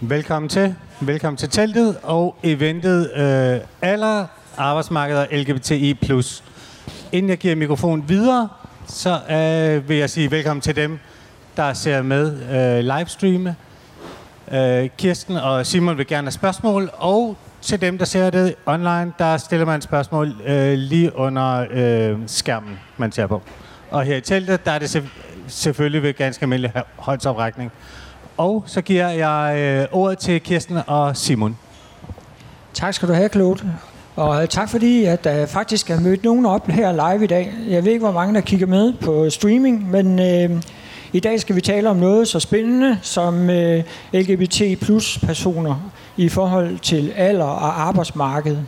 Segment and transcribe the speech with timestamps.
[0.00, 0.74] Velkommen til.
[1.00, 4.26] Velkommen til teltet og eventet øh, Aller
[4.56, 5.96] Arbejdsmarkedet LGBTI+.
[7.12, 8.48] Inden jeg giver mikrofonen videre,
[8.86, 10.98] så øh, vil jeg sige velkommen til dem,
[11.56, 13.56] der ser med øh, livestreame.
[14.52, 19.12] Øh, Kirsten og Simon vil gerne have spørgsmål, og til dem, der ser det online,
[19.18, 23.42] der stiller man spørgsmål øh, lige under øh, skærmen, man ser på.
[23.90, 25.04] Og her i teltet, der er det
[25.48, 27.72] selvfølgelig ved ganske almindelig håndsoprækning.
[28.38, 31.56] Og så giver jeg øh, ordet til Kirsten og Simon.
[32.74, 33.72] Tak skal du have, Claude.
[34.16, 37.52] Og øh, tak fordi, at der faktisk er mødt nogen op her live i dag.
[37.68, 40.62] Jeg ved ikke, hvor mange der kigger med på streaming, men øh,
[41.12, 46.28] i dag skal vi tale om noget så spændende som øh, LGBT plus personer i
[46.28, 48.58] forhold til alder og arbejdsmarked.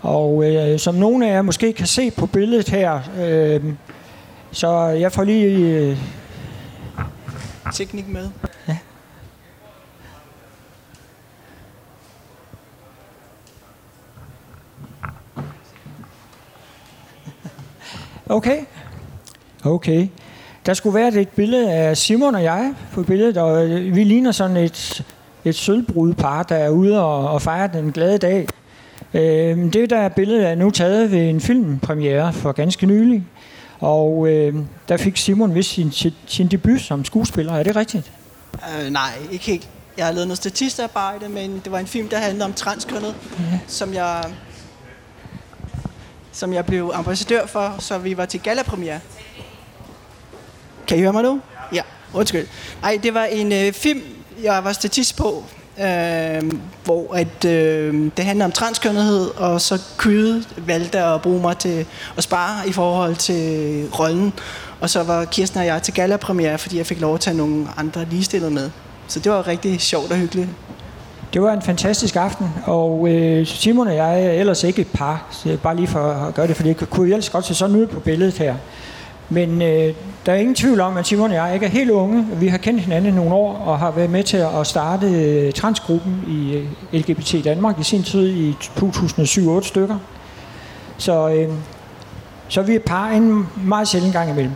[0.00, 3.64] Og øh, som nogle af jer måske kan se på billedet her, øh,
[4.52, 5.46] så jeg får lige...
[5.48, 5.96] Øh,
[7.72, 8.28] teknik med.
[18.32, 18.58] Okay.
[19.64, 20.08] Okay.
[20.66, 24.32] Der skulle være et billede af Simon og jeg på billedet, og øh, vi ligner
[24.32, 25.04] sådan et,
[25.44, 28.48] et sølvbrudepar, der er ude og, og fejrer den glade dag.
[29.14, 33.24] Øh, det der billede er nu taget ved en filmpremiere for ganske nylig,
[33.80, 34.54] og øh,
[34.88, 37.52] der fik Simon vist sin, sin, sin debut som skuespiller.
[37.52, 38.12] Er det rigtigt?
[38.54, 39.68] Uh, nej, ikke helt.
[39.96, 43.58] Jeg har lavet noget statistarbejde, men det var en film, der handlede om transkønnet, ja.
[43.66, 44.24] som jeg
[46.32, 49.00] som jeg blev ambassadør for, så vi var til gallapremiere.
[50.86, 51.40] Kan I høre mig nu?
[51.72, 52.46] Ja, undskyld.
[52.82, 54.02] Ej, det var en øh, film,
[54.42, 55.44] jeg var statist på,
[55.80, 56.52] øh,
[56.84, 61.86] hvor at, øh, det handler om transkønnethed, og så Kyde valgte at bruge mig til
[62.16, 64.32] at spare i forhold til rollen.
[64.80, 67.66] Og så var Kirsten og jeg til gallapremiere, fordi jeg fik lov at tage nogle
[67.76, 68.70] andre ligestillede med.
[69.08, 70.48] Så det var rigtig sjovt og hyggeligt.
[71.32, 75.26] Det var en fantastisk aften, og øh, Simon og jeg er ellers ikke et par,
[75.30, 77.76] så jeg bare lige for at gøre det, for det kunne ellers godt se sådan
[77.76, 78.54] ud på billedet her.
[79.28, 79.94] Men øh,
[80.26, 82.26] der er ingen tvivl om, at Simon og jeg ikke er helt unge.
[82.40, 85.52] Vi har kendt hinanden i nogle år og har været med til at starte øh,
[85.52, 89.98] transgruppen i øh, LGBT Danmark i sin tid i 2007-8 stykker.
[90.98, 91.48] Så, øh,
[92.48, 94.52] så vi er et par en meget sjældent gang imellem.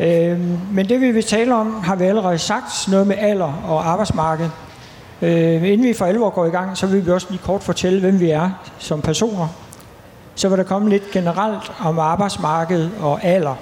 [0.00, 0.40] Øh,
[0.72, 4.48] men det vi vil tale om, har vi allerede sagt, noget med alder og arbejdsmarked.
[5.22, 8.00] Øh, inden vi for alvor går i gang, så vil vi også lige kort fortælle,
[8.00, 9.48] hvem vi er som personer.
[10.34, 13.54] Så vil der komme lidt generelt om arbejdsmarkedet og alder.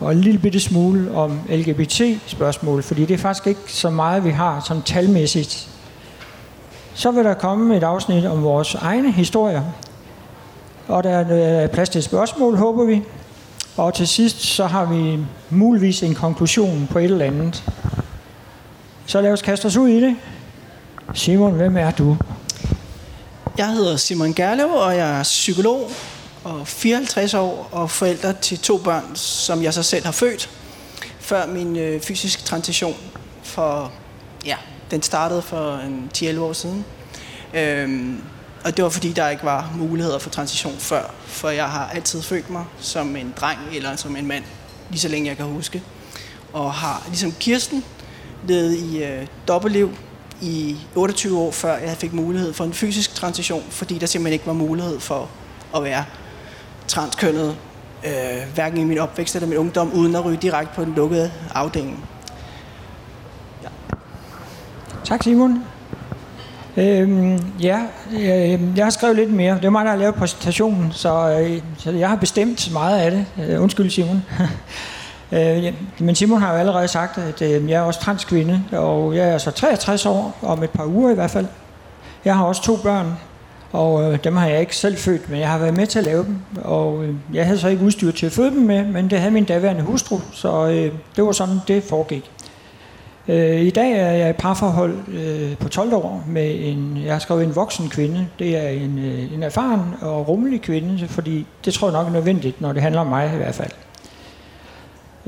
[0.00, 4.30] Og en lille bitte smule om LGBT-spørgsmål, fordi det er faktisk ikke så meget, vi
[4.30, 5.68] har som talmæssigt.
[6.94, 9.62] Så vil der komme et afsnit om vores egne historier.
[10.88, 13.02] Og der er plads til et spørgsmål, håber vi.
[13.76, 15.18] Og til sidst, så har vi
[15.50, 17.64] muligvis en konklusion på et eller andet.
[19.06, 20.16] Så lad os kaste os ud i det.
[21.14, 22.16] Simon, hvem er du?
[23.58, 25.90] Jeg hedder Simon Gerlev, og jeg er psykolog
[26.44, 30.50] og 54 år og forælder til to børn, som jeg så selv har født,
[31.20, 32.96] før min øh, fysiske transition
[33.42, 33.92] for,
[34.44, 34.56] ja,
[34.90, 36.84] den startede for en 10-11 år siden.
[37.54, 38.22] Øhm,
[38.64, 42.22] og det var fordi, der ikke var muligheder for transition før, for jeg har altid
[42.22, 44.44] følt mig som en dreng eller som en mand,
[44.90, 45.82] lige så længe jeg kan huske.
[46.52, 47.84] Og har, ligesom Kirsten,
[48.46, 49.90] levet i øh, dobbeltliv
[50.40, 54.46] i 28 år, før jeg fik mulighed for en fysisk transition, fordi der simpelthen ikke
[54.46, 55.28] var mulighed for
[55.76, 56.04] at være
[56.86, 57.56] transkønnet,
[58.04, 61.32] øh, hverken i min opvækst eller min ungdom, uden at ryge direkte på den lukkede
[61.54, 62.04] afdeling.
[63.62, 63.68] Ja.
[65.04, 65.64] Tak, Simon.
[66.76, 67.80] Øhm, ja,
[68.12, 69.54] øh, jeg har skrevet lidt mere.
[69.54, 73.10] Det er mig, der har lavet præsentationen, så, øh, så jeg har bestemt meget af
[73.10, 73.26] det.
[73.48, 74.22] Øh, undskyld, Simon.
[75.32, 79.28] øh, men Simon har jo allerede sagt, at øh, jeg er også transkvinde, og jeg
[79.28, 81.46] er så 63 år, om et par uger i hvert fald.
[82.24, 83.12] Jeg har også to børn,
[83.72, 86.04] og øh, dem har jeg ikke selv født, men jeg har været med til at
[86.04, 86.38] lave dem.
[86.64, 89.32] Og øh, jeg havde så ikke udstyr til at føde dem med, men det havde
[89.32, 92.30] min daværende hustru, så øh, det var sådan, det foregik.
[93.28, 97.18] Øh, I dag er jeg i parforhold øh, på 12 år med en, jeg har
[97.18, 98.26] skrevet en voksen kvinde.
[98.38, 102.12] Det er en, øh, en erfaren og rummelig kvinde, fordi det tror jeg nok er
[102.12, 103.70] nødvendigt, når det handler om mig i hvert fald.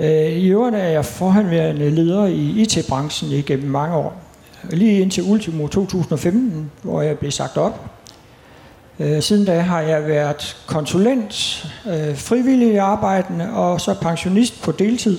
[0.00, 4.22] Øh, I øvrigt er jeg forhandværende leder i IT-branchen igennem mange år.
[4.70, 7.84] Lige indtil ultimo 2015, hvor jeg blev sagt op.
[8.98, 15.18] Øh, siden da har jeg været konsulent, øh, frivillig arbejdende og så pensionist på deltid.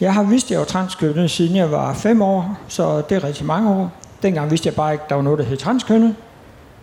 [0.00, 3.24] Jeg har vidst, at jeg var transkønnet, siden jeg var fem år, så det er
[3.24, 3.92] rigtig mange år.
[4.22, 6.14] Dengang vidste jeg bare ikke, at der var noget, der hed transkønnet.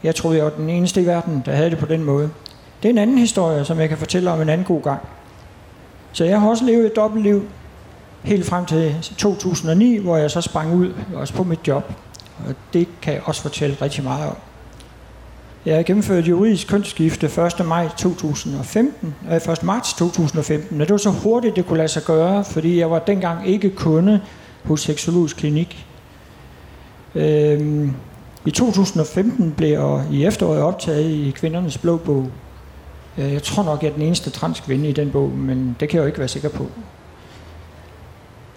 [0.04, 2.30] Jeg troede, jeg var den eneste i verden, der havde det på den måde.
[2.84, 5.02] Det er en anden historie, som jeg kan fortælle om en anden god gang.
[6.18, 7.44] Så jeg har også levet et dobbeltliv.
[8.24, 11.94] helt frem til 2009, hvor jeg så sprang ud også på mit job.
[12.48, 14.36] Og det kan jeg også fortælle rigtig meget om.
[15.66, 17.26] Jeg gennemførte juridisk kønsskifte
[17.60, 17.66] 1.
[17.66, 19.64] maj 2015, øh, 1.
[19.64, 23.00] marts 2015, og det var så hurtigt, det kunne lade sig gøre, fordi jeg var
[23.00, 24.22] dengang ikke kunde
[24.64, 25.86] hos Seksologisk Klinik.
[27.16, 27.94] Øhm,
[28.46, 32.32] I 2015 blev jeg i efteråret optaget i Kvindernes Blå Bog.
[33.18, 35.98] Øh, jeg tror nok, jeg er den eneste transkvinde i den bog, men det kan
[35.98, 36.68] jeg jo ikke være sikker på.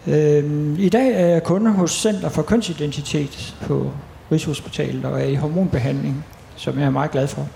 [0.07, 3.91] Øh, I dag er jeg kunde hos Center for Kønsidentitet på
[4.33, 6.25] Rigshospitalet og er i hormonbehandling,
[6.57, 7.47] som jeg er meget glad for.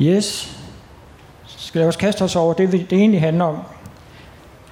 [0.00, 0.58] Yes.
[1.46, 3.56] Skal jeg også kaste os over det, det egentlig handler om.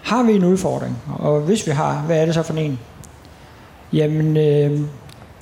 [0.03, 0.99] Har vi en udfordring?
[1.19, 2.79] Og hvis vi har, hvad er det så for en?
[3.93, 4.81] Jamen, øh,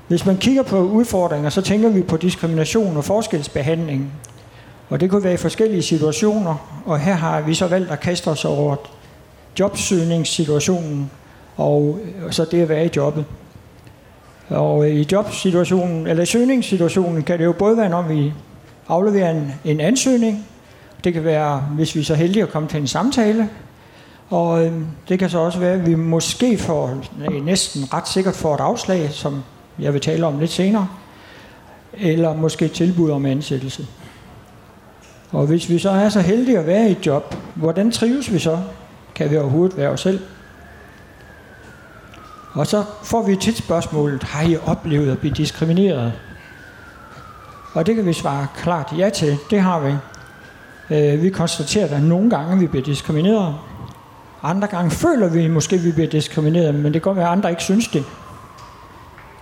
[0.08, 4.12] hvis man kigger på udfordringer, så tænker vi på diskrimination og forskelsbehandling.
[4.92, 8.28] Og det kunne være i forskellige situationer, og her har vi så valgt at kaste
[8.28, 8.76] os over
[9.58, 11.10] jobsøgningssituationen,
[11.56, 12.00] og
[12.30, 13.24] så det at være i jobbet.
[14.48, 18.32] Og i jobsituationen, eller søgningssituationen, kan det jo både være, når vi
[18.88, 20.46] afleverer en, en ansøgning,
[21.04, 23.48] det kan være, hvis vi er så heldige at komme til en samtale,
[24.30, 27.00] og øhm, det kan så også være, at vi måske får,
[27.30, 29.42] øh, næsten ret sikkert får et afslag, som
[29.78, 30.88] jeg vil tale om lidt senere,
[31.92, 33.86] eller måske et tilbud om ansættelse.
[35.32, 38.38] Og hvis vi så er så heldige at være i et job, hvordan trives vi
[38.38, 38.58] så?
[39.14, 40.20] Kan vi overhovedet være os selv?
[42.52, 46.12] Og så får vi tit spørgsmålet, har I oplevet at blive diskrimineret?
[47.74, 49.92] Og det kan vi svare klart ja til, det har vi.
[50.90, 53.54] Øh, vi konstaterer, at nogle gange vi bliver diskrimineret.
[54.42, 57.32] Andre gange føler vi måske, at vi bliver diskrimineret, men det kan godt være, at
[57.32, 58.04] andre ikke synes det.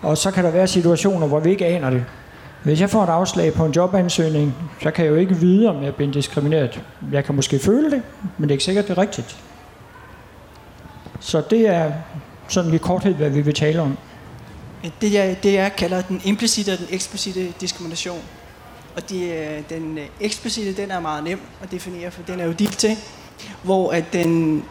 [0.02, 2.04] Og så kan der være situationer, hvor vi ikke aner det.
[2.64, 5.82] Hvis jeg får et afslag på en jobansøgning, så kan jeg jo ikke vide, om
[5.82, 6.80] jeg bliver diskrimineret.
[7.12, 8.02] Jeg kan måske føle det,
[8.38, 9.36] men det er ikke sikkert, det er rigtigt.
[11.20, 11.92] Så det er
[12.48, 13.96] sådan i korthed, hvad vi vil tale om.
[15.00, 18.20] Det jeg, det jeg kalder den implicite og den eksplicite diskrimination.
[18.96, 22.44] Og de, øh, den øh, eksplicite, den er meget nem at definere, for den er
[22.44, 22.96] jo dit til.
[23.62, 24.64] Hvor at den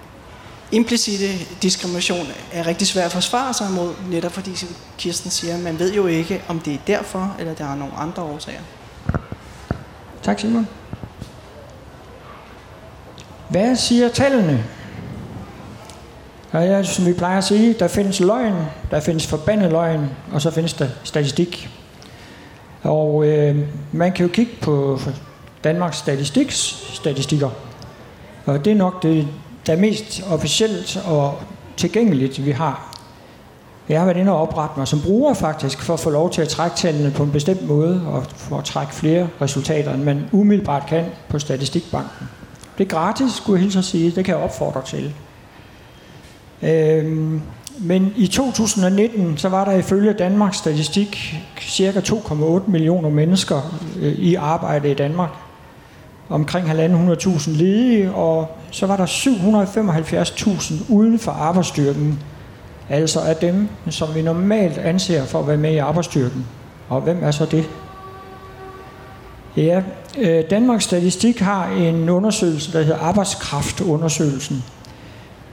[0.72, 4.52] implicite diskrimination er rigtig svær at forsvare sig imod, netop fordi
[4.98, 7.94] Kirsten siger, at man ved jo ikke, om det er derfor, eller der er nogle
[7.94, 8.60] andre årsager.
[10.24, 10.68] Tak Simon.
[13.50, 14.66] Hvad siger tallene?
[16.54, 18.54] Ja, som vi plejer at sige, der findes løgn,
[18.92, 21.70] der findes forbandet løgn, og så findes der statistik.
[22.84, 23.58] Og øh,
[23.92, 25.00] man kan jo kigge på
[25.64, 26.56] Danmarks statistiks
[26.94, 27.50] statistikker.
[28.46, 29.28] Og det er nok det,
[29.66, 31.36] der er mest officielt og
[31.78, 32.90] tilgængeligt, vi har.
[33.90, 36.42] Jeg har været inde og oprette mig som bruger faktisk, for at få lov til
[36.42, 40.26] at trække tallene på en bestemt måde, og for at trække flere resultater, end man
[40.32, 42.30] umiddelbart kan på Statistikbanken.
[42.78, 44.12] Det er gratis, skulle jeg hilse at sige.
[44.12, 45.14] Det kan jeg opfordre til.
[46.62, 47.42] Øhm,
[47.80, 54.36] men i 2019, så var der ifølge Danmarks Statistik cirka 2,8 millioner mennesker øh, i
[54.36, 55.30] arbejde i Danmark.
[56.30, 62.20] Omkring 1.500.000 ledige, og så var der 775.000 uden for arbejdsstyrken.
[62.90, 66.46] Altså af dem, som vi normalt anser for at være med i arbejdsstyrken.
[66.90, 67.70] Og hvem er så det?
[69.58, 69.82] Ja,
[70.18, 74.64] øh, Danmarks Statistik har en undersøgelse, der hedder Arbejdskraftundersøgelsen.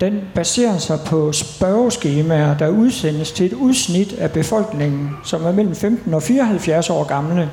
[0.01, 5.75] Den baserer sig på spørgeskemaer, der udsendes til et udsnit af befolkningen, som er mellem
[5.75, 7.51] 15 og 74 år gamle.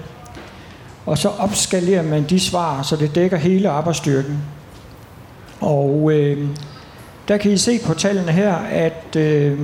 [1.05, 4.37] Og så opskalerer man de svar, så det dækker hele arbejdsstyrken.
[5.61, 6.47] Og øh,
[7.27, 9.59] der kan I se på tallene her, at, øh,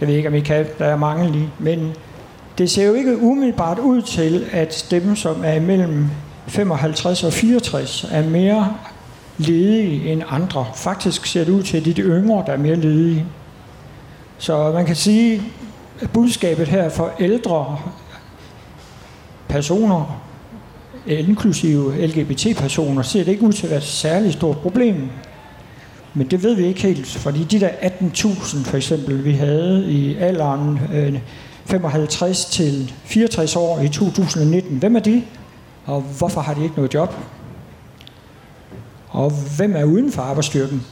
[0.00, 1.92] det ved jeg ikke, om I kan, der er mange lige, men
[2.58, 6.08] det ser jo ikke umiddelbart ud til, at dem, som er imellem
[6.46, 8.74] 55 og 64, er mere
[9.38, 10.66] ledige end andre.
[10.74, 13.26] Faktisk ser det ud til, at det er de yngre, der er mere ledige.
[14.38, 15.42] Så man kan sige,
[16.00, 17.78] at budskabet her for ældre
[19.48, 20.25] personer,
[21.06, 25.08] Øh, inklusive LGBT-personer, ser det ikke ud til at være et særligt stort problem.
[26.14, 30.16] Men det ved vi ikke helt, fordi de der 18.000 for eksempel, vi havde i
[30.16, 31.18] alderen øh,
[31.66, 35.22] 55 til 64 år i 2019, hvem er de?
[35.84, 37.14] Og hvorfor har de ikke noget job?
[39.08, 40.82] Og hvem er uden for arbejdsstyrken?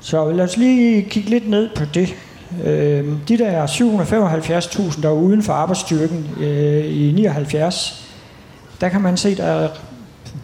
[0.00, 2.14] Så lad os lige kigge lidt ned på det.
[2.64, 8.07] Øh, de der 775.000, der er uden for arbejdsstyrken øh, i 79,
[8.80, 9.68] der kan man se, der er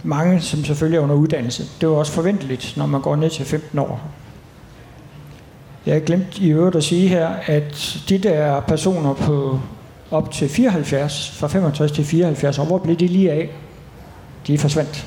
[0.03, 1.65] mange, som selvfølgelig er under uddannelse.
[1.81, 4.01] Det er også forventeligt, når man går ned til 15 år.
[5.87, 9.61] Jeg har glemt i øvrigt at sige her, at de der personer på
[10.11, 13.51] op til 74, fra 65 til 74 år, hvor blev de lige af?
[14.47, 15.07] De er forsvandt.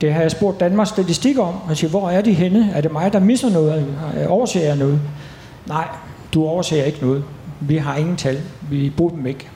[0.00, 1.54] Det har jeg spurgt Danmarks Statistik om.
[1.68, 2.72] og siger, hvor er de henne?
[2.74, 3.86] Er det mig, der misser noget?
[4.16, 5.00] Øh, overser jeg noget?
[5.66, 5.88] Nej,
[6.34, 7.24] du overser ikke noget.
[7.60, 8.40] Vi har ingen tal.
[8.70, 9.48] Vi bruger dem ikke.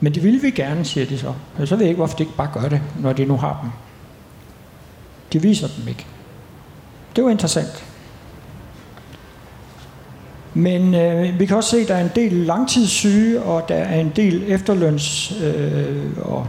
[0.00, 1.32] Men det vil vi gerne, siger de så.
[1.58, 3.58] Og så ved jeg ikke, hvorfor de ikke bare gør det, når de nu har
[3.62, 3.70] dem.
[5.32, 6.06] De viser dem ikke.
[7.16, 7.84] Det var interessant.
[10.54, 14.00] Men øh, vi kan også se, at der er en del langtidssyge, og der er
[14.00, 16.46] en del efterløns, øh, og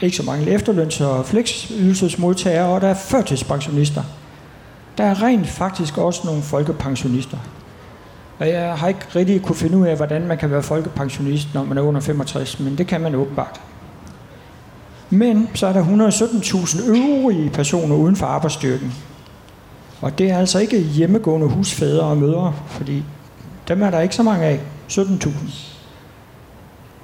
[0.00, 4.02] ikke så mange efterløns- og fleksydelsesmodtagere, og der er førtidspensionister.
[4.98, 7.38] Der er rent faktisk også nogle folkepensionister.
[8.40, 11.64] Og jeg har ikke rigtig kunne finde ud af, hvordan man kan være folkepensionist, når
[11.64, 13.60] man er under 65, men det kan man åbenbart.
[15.10, 18.94] Men så er der 117.000 øvrige personer uden for arbejdsstyrken.
[20.00, 23.04] Og det er altså ikke hjemmegående husfædre og mødre, fordi
[23.68, 24.60] dem er der ikke så mange af.
[24.90, 25.30] 17.000.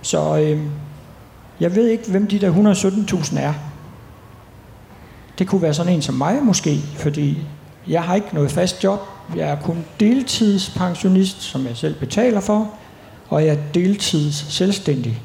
[0.02, 0.60] Så øh,
[1.60, 2.74] jeg ved ikke, hvem de der
[3.32, 3.54] 117.000 er.
[5.38, 7.38] Det kunne være sådan en som mig måske, fordi
[7.88, 9.00] jeg har ikke noget fast job.
[9.34, 12.70] Jeg er kun deltidspensionist, som jeg selv betaler for,
[13.28, 15.22] og jeg er deltids selvstændig.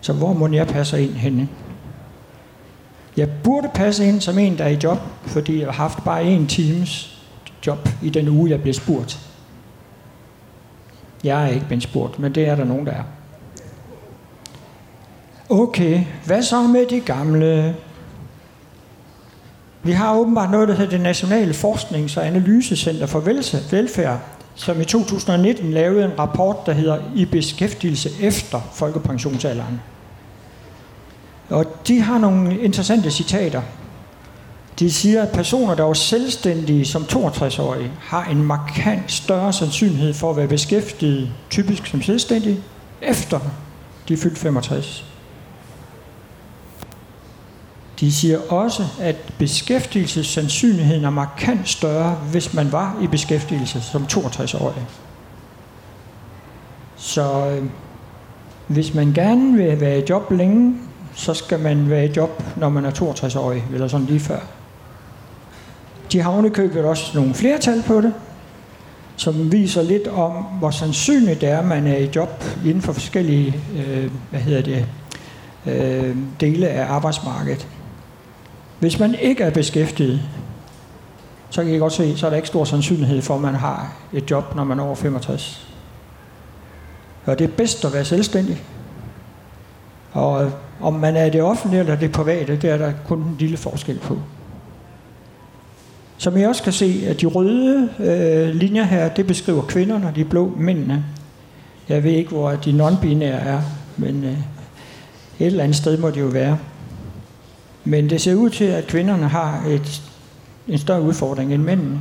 [0.00, 1.48] Så hvor må jeg passer ind henne?
[3.16, 6.24] Jeg burde passe ind som en, der er i job, fordi jeg har haft bare
[6.24, 7.18] en times
[7.66, 9.18] job i den uge, jeg blev spurgt.
[11.24, 13.02] Jeg er ikke blevet spurgt, men det er der nogen, der er.
[15.48, 17.76] Okay, hvad så med de gamle?
[19.86, 23.20] Vi har åbenbart noget, der hedder det Nationale Forsknings- og Analysecenter for
[23.70, 24.18] Velfærd,
[24.54, 29.80] som i 2019 lavede en rapport, der hedder I beskæftigelse efter folkepensionsalderen.
[31.50, 33.62] Og de har nogle interessante citater.
[34.78, 40.30] De siger, at personer, der var selvstændige som 62-årige, har en markant større sandsynlighed for
[40.30, 42.60] at være beskæftiget, typisk som selvstændige,
[43.02, 43.40] efter
[44.08, 45.04] de fyldte 65.
[48.00, 54.86] De siger også, at beskæftigelsessandsynligheden er markant større, hvis man var i beskæftigelse som 62-årig.
[56.96, 57.64] Så øh,
[58.66, 60.74] hvis man gerne vil være i job længe,
[61.14, 64.40] så skal man være i job, når man er 62-årig, eller sådan lige før.
[66.12, 68.14] De har ovenikøbet også nogle flertal på det,
[69.16, 72.92] som viser lidt om, hvor sandsynligt det er, at man er i job inden for
[72.92, 74.86] forskellige øh, hvad hedder det,
[75.66, 77.68] øh, dele af arbejdsmarkedet.
[78.80, 80.20] Hvis man ikke er beskæftiget,
[81.50, 83.96] så kan I godt se, så er der ikke stor sandsynlighed for, at man har
[84.12, 85.68] et job, når man er over 65.
[87.26, 88.62] Og det er bedst at være selvstændig.
[90.12, 93.36] Og øh, om man er det offentlige eller det private, det er der kun en
[93.38, 94.18] lille forskel på.
[96.18, 100.24] Som I også kan se, at de røde øh, linjer her, det beskriver kvinderne, de
[100.24, 101.04] blå mændene.
[101.88, 103.60] Jeg ved ikke, hvor de non-binære er,
[103.96, 106.58] men øh, et eller andet sted må det jo være.
[107.86, 110.02] Men det ser ud til, at kvinderne har et,
[110.68, 112.00] en større udfordring end mændene.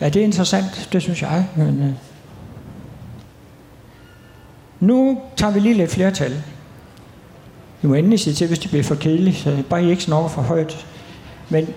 [0.00, 1.48] Ja, det er interessant, det synes jeg.
[1.56, 1.92] Men, øh,
[4.80, 6.42] nu tager vi lige lidt flertal.
[7.82, 10.28] I må endelig sige til, hvis det bliver for kedeligt, så bare I ikke snakker
[10.28, 10.86] for højt.
[11.48, 11.68] Men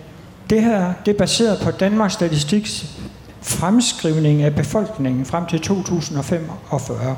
[0.50, 2.98] det her, det er baseret på Danmarks Statistiks
[3.42, 7.18] fremskrivning af befolkningen frem til 2045.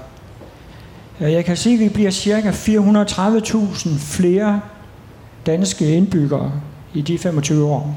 [1.19, 4.61] Jeg kan sige, at vi bliver cirka 430.000 flere
[5.45, 6.51] danske indbyggere
[6.93, 7.95] i de 25 år.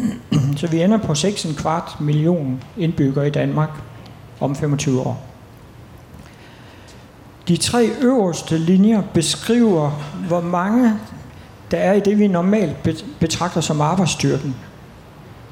[0.56, 3.70] Så vi ender på 6,25 million indbyggere i Danmark
[4.40, 5.24] om 25 år.
[7.48, 9.90] De tre øverste linjer beskriver,
[10.28, 10.92] hvor mange
[11.70, 14.54] der er i det, vi normalt betragter som arbejdsstyrken.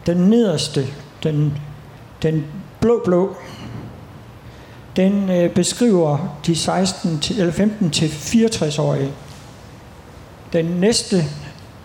[0.07, 0.87] Den nederste,
[1.23, 1.59] den,
[2.23, 2.45] den
[2.81, 3.37] blå-blå,
[4.97, 9.11] den øh, beskriver de 16 til, eller 15 til 64-årige.
[10.53, 11.25] Den næste,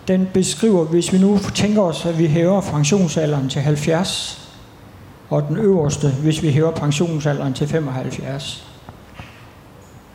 [0.08, 4.48] den beskriver, hvis vi nu tænker os, at vi hæver pensionsalderen til 70,
[5.28, 8.64] og den øverste, hvis vi hæver pensionsalderen til 75.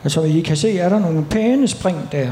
[0.04, 2.30] Altså, I kan se, er der nogle pæne spring der.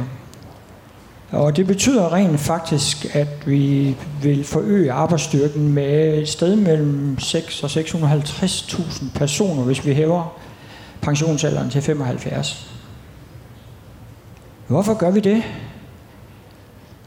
[1.30, 7.62] Og det betyder rent faktisk, at vi vil forøge arbejdsstyrken med et sted mellem 6
[7.62, 10.41] og 650.000 personer, hvis vi hæver
[11.02, 12.72] pensionsalderen til 75.
[14.66, 15.42] Hvorfor gør vi det?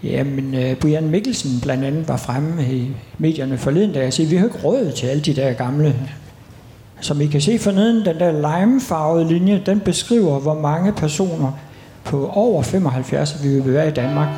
[0.04, 4.36] Jamen, øh, Brian Mikkelsen blandt andet var fremme i medierne forleden dag og sagde, vi
[4.36, 5.96] har ikke råd til alle de der gamle.
[7.02, 11.52] Som I kan se forneden, den der limefarvede linje, den beskriver, hvor mange personer
[12.04, 14.30] på over 75 vi vil være i Danmark.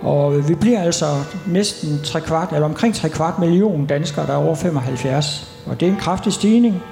[0.00, 1.06] Og vi bliver altså
[1.46, 5.52] næsten tre kvart, eller omkring tre kvart million danskere, der er over 75.
[5.66, 6.82] Og det er en kraftig stigning.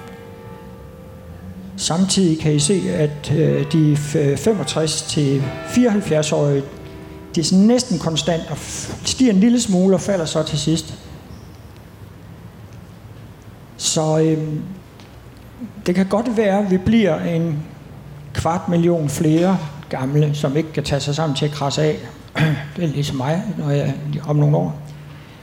[1.76, 6.62] Samtidig kan I se, at øh, de 65 til 74-årige,
[7.34, 8.56] de er sådan næsten konstant og
[9.04, 10.94] stiger en lille smule og falder så til sidst.
[13.76, 14.38] Så øh,
[15.86, 17.62] det kan godt være, at vi bliver en
[18.34, 21.98] kvart million flere gamle, som ikke kan tage sig sammen til at krasse af.
[22.76, 23.94] Det er ligesom mig, når jeg
[24.26, 24.80] om nogle år.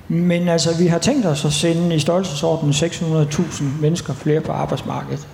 [0.08, 5.28] Men altså, vi har tænkt os at sende i størrelsesordenen 600.000 mennesker flere på arbejdsmarkedet.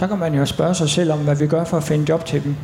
[0.00, 2.24] Så kan man jo spørge sig selv om, hvad vi gør for at finde job
[2.24, 2.56] til dem.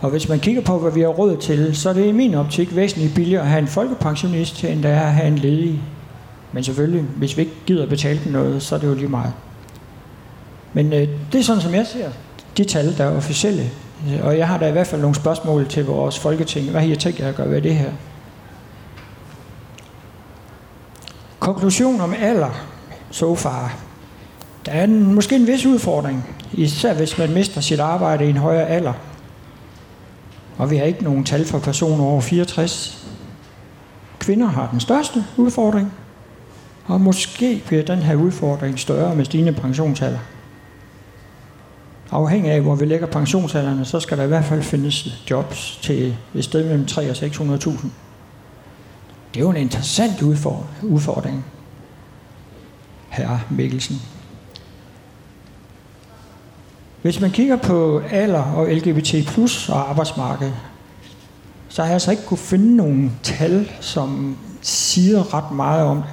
[0.00, 2.34] Og hvis man kigger på, hvad vi har råd til, så er det i min
[2.34, 5.82] optik væsentligt billigere at have en folkepensionist, end det er at have en ledig.
[6.52, 9.08] Men selvfølgelig, hvis vi ikke gider at betale dem noget, så er det jo lige
[9.08, 9.32] meget.
[10.72, 12.10] Men øh, det er sådan, som jeg ser
[12.56, 13.70] de tal, der er officielle.
[14.22, 16.70] Og jeg har da i hvert fald nogle spørgsmål til vores folketing.
[16.70, 17.90] Hvad har I tænkt jer at gøre ved det her?
[21.38, 22.50] Konklusion om alder,
[23.10, 23.89] so far.
[24.66, 28.36] Der er en, måske en vis udfordring, især hvis man mister sit arbejde i en
[28.36, 28.92] højere alder.
[30.58, 33.06] Og vi har ikke nogen tal for personer over 64.
[34.18, 35.92] Kvinder har den største udfordring,
[36.86, 40.18] og måske bliver den her udfordring større med stigende pensionsalder.
[42.10, 46.16] Afhængig af, hvor vi lægger pensionsalderne, så skal der i hvert fald findes jobs til
[46.34, 47.70] et sted mellem 3 og 600.000.
[49.34, 50.22] Det er jo en interessant
[50.82, 51.44] udfordring,
[53.08, 54.19] herre Mikkelsen.
[57.02, 60.50] Hvis man kigger på alder og LGBT plus og arbejdsmarked,
[61.68, 66.06] så har jeg altså ikke kunne finde nogen tal, som siger ret meget om det.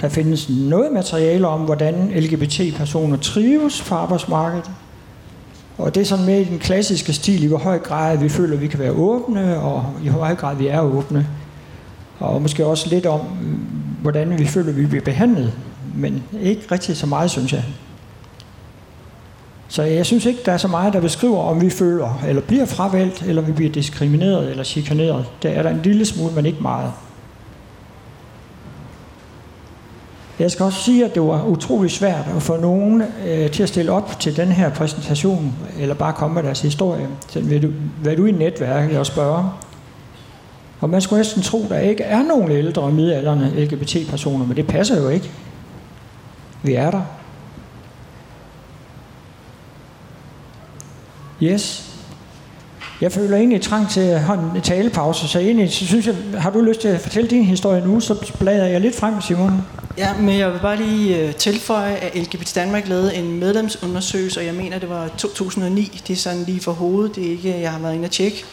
[0.00, 4.70] Der findes noget materiale om, hvordan LGBT-personer trives på arbejdsmarkedet.
[5.78, 8.54] Og det er sådan med i den klassiske stil, i hvor høj grad vi føler,
[8.54, 11.28] at vi kan være åbne, og i hvor høj grad vi er åbne.
[12.18, 13.20] Og måske også lidt om,
[14.02, 15.52] hvordan vi føler, at vi bliver behandlet.
[15.94, 17.64] Men ikke rigtig så meget, synes jeg.
[19.74, 22.66] Så jeg synes ikke, der er så meget, der beskriver, om vi føler, eller bliver
[22.66, 25.26] fravalgt, eller vi bliver diskrimineret eller chikaneret.
[25.42, 26.92] Der er der en lille smule, men ikke meget.
[30.38, 33.68] Jeg skal også sige, at det var utrolig svært at få nogen øh, til at
[33.68, 37.08] stille op til den her præsentation, eller bare komme med deres historie.
[37.28, 37.70] Så vil du,
[38.04, 39.44] vil du i netværket og spørge.
[40.80, 44.66] Og man skulle næsten tro, at der ikke er nogen ældre midalderne LGBT-personer, men det
[44.66, 45.30] passer jo ikke.
[46.62, 47.02] Vi er der.
[51.42, 51.94] Yes.
[53.00, 56.50] Jeg føler egentlig trang til at have en talepause, så egentlig så synes jeg, har
[56.50, 59.62] du lyst til at fortælle din historie nu, så bladrer jeg lidt frem, Simon.
[59.98, 64.46] Ja, men jeg vil bare lige øh, tilføje, at LGBT Danmark lavede en medlemsundersøgelse, og
[64.46, 66.00] jeg mener, det var 2009.
[66.06, 68.44] Det er sådan lige for hovedet, det er ikke, jeg har været inde og tjekke,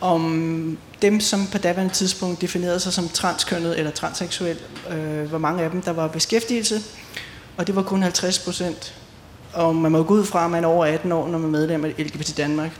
[0.00, 4.56] om dem, som på daværende tidspunkt definerede sig som transkønnet eller transseksuel,
[4.90, 6.80] øh, hvor mange af dem, der var beskæftigelse,
[7.56, 8.94] og det var kun 50 procent.
[9.52, 11.58] Og man må gå ud fra, at man er over 18 år, når man er
[11.58, 12.70] medlem af LGBT Danmark.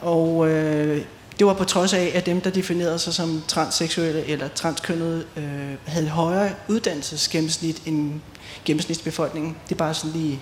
[0.00, 1.02] Og øh,
[1.38, 5.44] det var på trods af, at dem, der definerede sig som transseksuelle eller transkønnede, øh,
[5.86, 8.20] havde højere uddannelsesgennemsnit end
[8.64, 9.56] gennemsnitsbefolkningen.
[9.68, 10.40] Det er bare sådan lige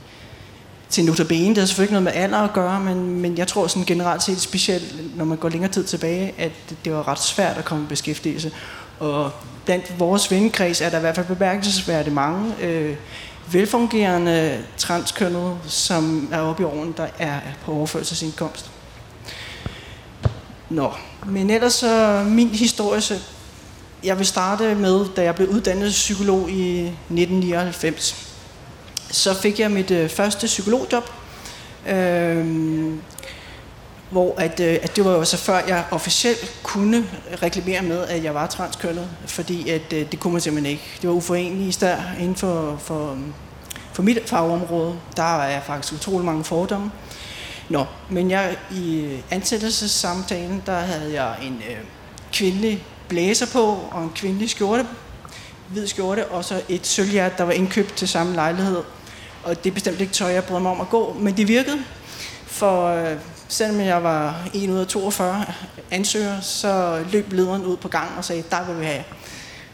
[0.89, 1.49] til notabene.
[1.49, 4.41] Det har selvfølgelig noget med alder at gøre, men, men jeg tror sådan generelt set,
[4.41, 6.53] specielt når man går længere tid tilbage, at
[6.85, 8.53] det var ret svært at komme i beskæftigelse.
[9.01, 9.31] Og
[9.65, 12.97] blandt vores vennekreds er der i hvert fald bemærkelsesværdigt mange øh,
[13.53, 18.71] velfungerende transkønnede, som er oppe i åren, der er på overførselsindkomst.
[20.71, 20.93] Nå,
[21.27, 23.19] men ellers så min historie, så
[24.05, 28.29] jeg vil starte med, da jeg blev uddannet psykolog i 1999.
[29.11, 31.05] Så fik jeg mit øh, første psykologjob,
[31.89, 32.47] øh,
[34.11, 37.07] hvor at, øh, at det var jo så før jeg officielt kunne
[37.43, 40.83] reklamere med, at jeg var transkønnet, fordi at, øh, det kunne man simpelthen ikke.
[41.01, 43.19] Det var uforeneligt der inden for, for,
[43.93, 44.95] for mit fagområde.
[45.17, 46.91] Der er faktisk utrolig mange fordomme.
[47.69, 51.77] Nå, men jeg i ansættelsessamtalen, der havde jeg en øh,
[52.33, 54.87] kvindelig blæser på og en kvindelig skjorte,
[55.69, 58.83] hvid skjorte, og så et sølvhjert, der var indkøbt til samme lejlighed.
[59.45, 61.79] Og det er bestemt ikke tøj, jeg brød mig om at gå, men det virkede.
[62.47, 63.17] For øh,
[63.49, 65.45] selvom jeg var 1 ud af 42
[65.91, 69.05] ansøgere, så løb lederen ud på gang og sagde, der vil vi have.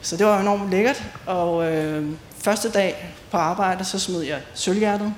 [0.03, 2.05] Så det var enormt lækkert, og øh,
[2.39, 5.13] første dag på arbejde, så smed jeg sølvhjertet.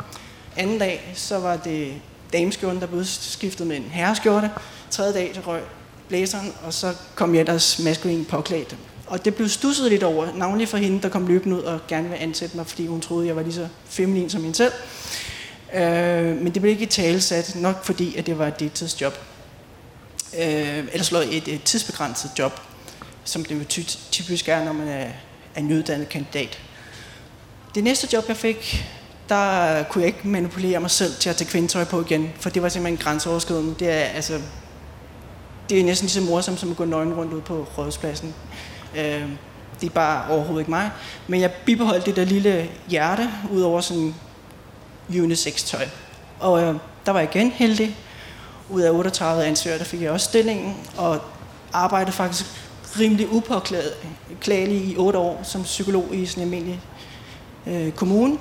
[0.57, 1.92] Anden dag, så var det
[2.33, 4.51] dameskjorten, der blev skiftet med en herreskjorte.
[4.90, 5.62] Tredje dag, så røg
[6.09, 8.77] blæseren, og så kom jeg ellers maskulin påklædt.
[9.07, 12.09] Og det blev stusset lidt over, navnlig for hende, der kom løbende ud og gerne
[12.09, 14.73] ville ansætte mig, fordi hun troede, jeg var lige så feminin som hende selv.
[15.77, 19.15] Øh, men det blev ikke talesat, nok fordi, at det var et deltidsjob.
[20.39, 22.61] Øh, eller lå et, et tidsbegrænset job,
[23.25, 25.07] som det jo typisk er, når man er,
[25.55, 26.59] er en kandidat.
[27.75, 28.87] Det næste job, jeg fik,
[29.29, 32.62] der kunne jeg ikke manipulere mig selv til at tage kvindetøj på igen, for det
[32.62, 33.75] var simpelthen grænseoverskridende.
[33.79, 34.41] Det er, altså,
[35.71, 38.35] det er næsten lige så morsomt som at gå nøgen rundt ud på rådspladsen.
[38.97, 39.29] Øh,
[39.81, 40.91] det er bare overhovedet ikke mig.
[41.27, 44.15] Men jeg bibeholdt det der lille hjerte ud over sådan
[45.11, 45.87] unisex-tøj.
[46.40, 46.75] Og øh,
[47.07, 47.97] der var jeg igen heldig.
[48.71, 51.21] Ud af 38 ansøgere, der fik jeg også stillingen, og
[51.73, 52.47] arbejdede faktisk
[53.01, 56.81] rimelig upåklagelig i otte år som psykolog i sådan en almindelig
[57.66, 58.38] øh, kommune.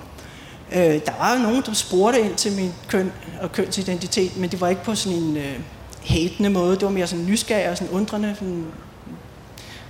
[0.71, 4.61] Øh, der var jo nogen, der spurgte ind til min køn og kønsidentitet, men det
[4.61, 5.59] var ikke på sådan en øh,
[6.05, 6.75] hatende måde.
[6.75, 8.35] Det var mere sådan nysgerrig og sådan undrende.
[8.39, 8.65] Sådan,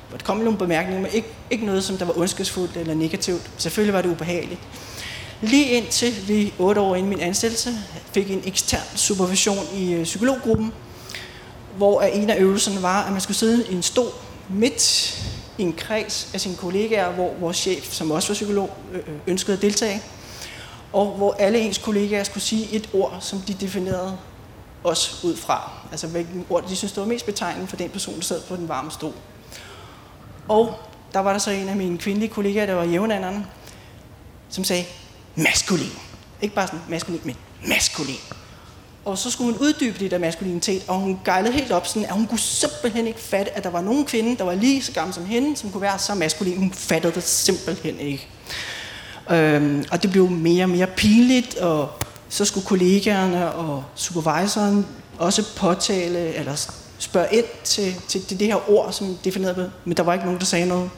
[0.10, 3.52] hvor der kom nogle bemærkninger, men ikke, ikke noget, som der var ondskabsfuldt eller negativt.
[3.58, 4.60] Selvfølgelig var det ubehageligt.
[5.42, 7.70] Lige indtil vi otte år inden min ansættelse
[8.14, 10.74] fik en ekstern supervision i øh, psykologgruppen,
[11.78, 14.12] hvor en af øvelserne var, at man skulle sidde i en stol
[14.50, 15.16] midt
[15.58, 19.16] i en kreds af sine kollegaer, hvor vores chef, som også var psykolog, øh, øh,
[19.28, 20.02] ønskede at deltage,
[20.94, 24.18] og hvor alle ens kollegaer skulle sige et ord, som de definerede
[24.84, 25.72] os ud fra.
[25.92, 28.56] Altså hvilken ord de synes, det var mest betegnende for den person, der sad på
[28.56, 29.14] den varme stol.
[30.48, 30.74] Og
[31.14, 33.46] der var der så en af mine kvindelige kollegaer, der var jævnaldrende,
[34.50, 34.86] som sagde,
[35.36, 35.92] maskulin.
[36.42, 37.36] Ikke bare sådan maskulin, men
[37.68, 38.20] maskulin.
[39.06, 42.14] Og så skulle hun uddybe det der maskulinitet, og hun gejlede helt op, sådan, at
[42.14, 45.14] hun kunne simpelthen ikke fatte, at der var nogen kvinde, der var lige så gammel
[45.14, 46.58] som hende, som kunne være så maskulin.
[46.58, 48.28] Hun fattede det simpelthen ikke.
[49.32, 51.90] Øhm, og det blev mere og mere pinligt, og
[52.30, 54.86] så skulle kollegaerne og supervisoren
[55.18, 56.68] også påtale, eller
[56.98, 60.40] spørge ind til, til det, det her ord, som definerede men der var ikke nogen,
[60.40, 60.90] der sagde noget.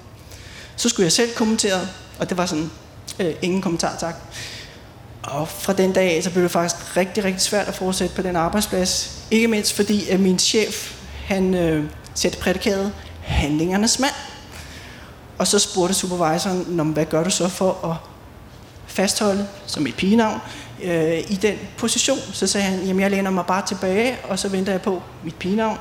[0.76, 1.88] Så skulle jeg selv kommentere,
[2.20, 2.72] og det var sådan,
[3.20, 4.16] øh, ingen kommentar tak.
[5.24, 8.36] Og fra den dag så blev det faktisk rigtig, rigtig svært at fortsætte på den
[8.36, 9.22] arbejdsplads.
[9.32, 10.94] Ikke mindst fordi, at min chef,
[11.26, 11.84] han øh,
[12.16, 14.14] sætte prædikatet handlingernes mand.
[15.38, 17.96] Og så spurgte supervisoren, hvad gør du så for at
[18.88, 20.40] fastholde, som et pigenavn,
[20.84, 22.20] øh, i den position.
[22.34, 25.36] Så sagde han, jamen jeg læner mig bare tilbage, og så venter jeg på mit
[25.36, 25.78] pigenavn,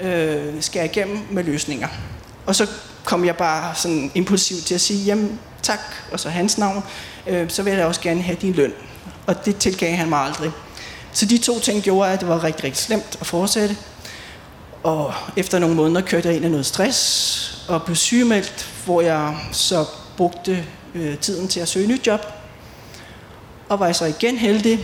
[0.00, 1.88] øh, skal jeg igennem med løsninger.
[2.46, 2.66] Og så
[3.04, 5.80] kom jeg bare sådan impulsivt til at sige, jamen tak,
[6.12, 6.84] og så hans navn,
[7.26, 8.72] øh, så vil jeg også gerne have din løn.
[9.26, 10.50] Og det tilgav han mig aldrig.
[11.12, 13.76] Så de to ting gjorde, at det var rigtig, rigtig slemt at fortsætte.
[14.82, 19.36] Og efter nogle måneder kørte jeg ind i noget stress og blev sygemeldt, hvor jeg
[19.52, 19.84] så
[20.16, 22.20] brugte øh, tiden til at søge nyt job.
[23.68, 24.80] Og var jeg så igen heldig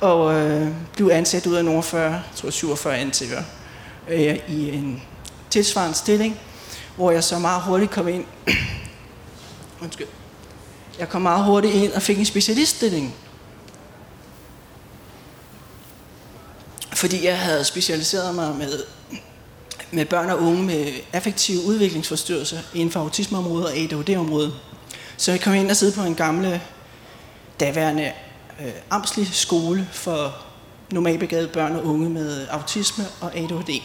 [0.00, 3.44] og øh, blev ansat ud af nogle 40, tror 47 ansøgere
[4.08, 5.02] øh, i en
[5.50, 6.40] tilsvarende stilling,
[6.96, 8.24] hvor jeg så meget hurtigt kom ind.
[9.82, 10.06] Undskyld.
[10.98, 13.14] Jeg kom meget hurtigt ind og fik en specialiststilling.
[16.92, 18.82] Fordi jeg havde specialiseret mig med,
[19.90, 24.54] med børn og unge med affektive udviklingsforstyrrelser inden for autismeområdet og ADHD-området.
[25.16, 26.62] Så jeg kom ind og sidde på en gamle,
[27.60, 28.12] daværende
[28.60, 30.36] øh, amtslig skole for
[30.92, 33.80] normalbegavede børn og unge med autisme og ADHD.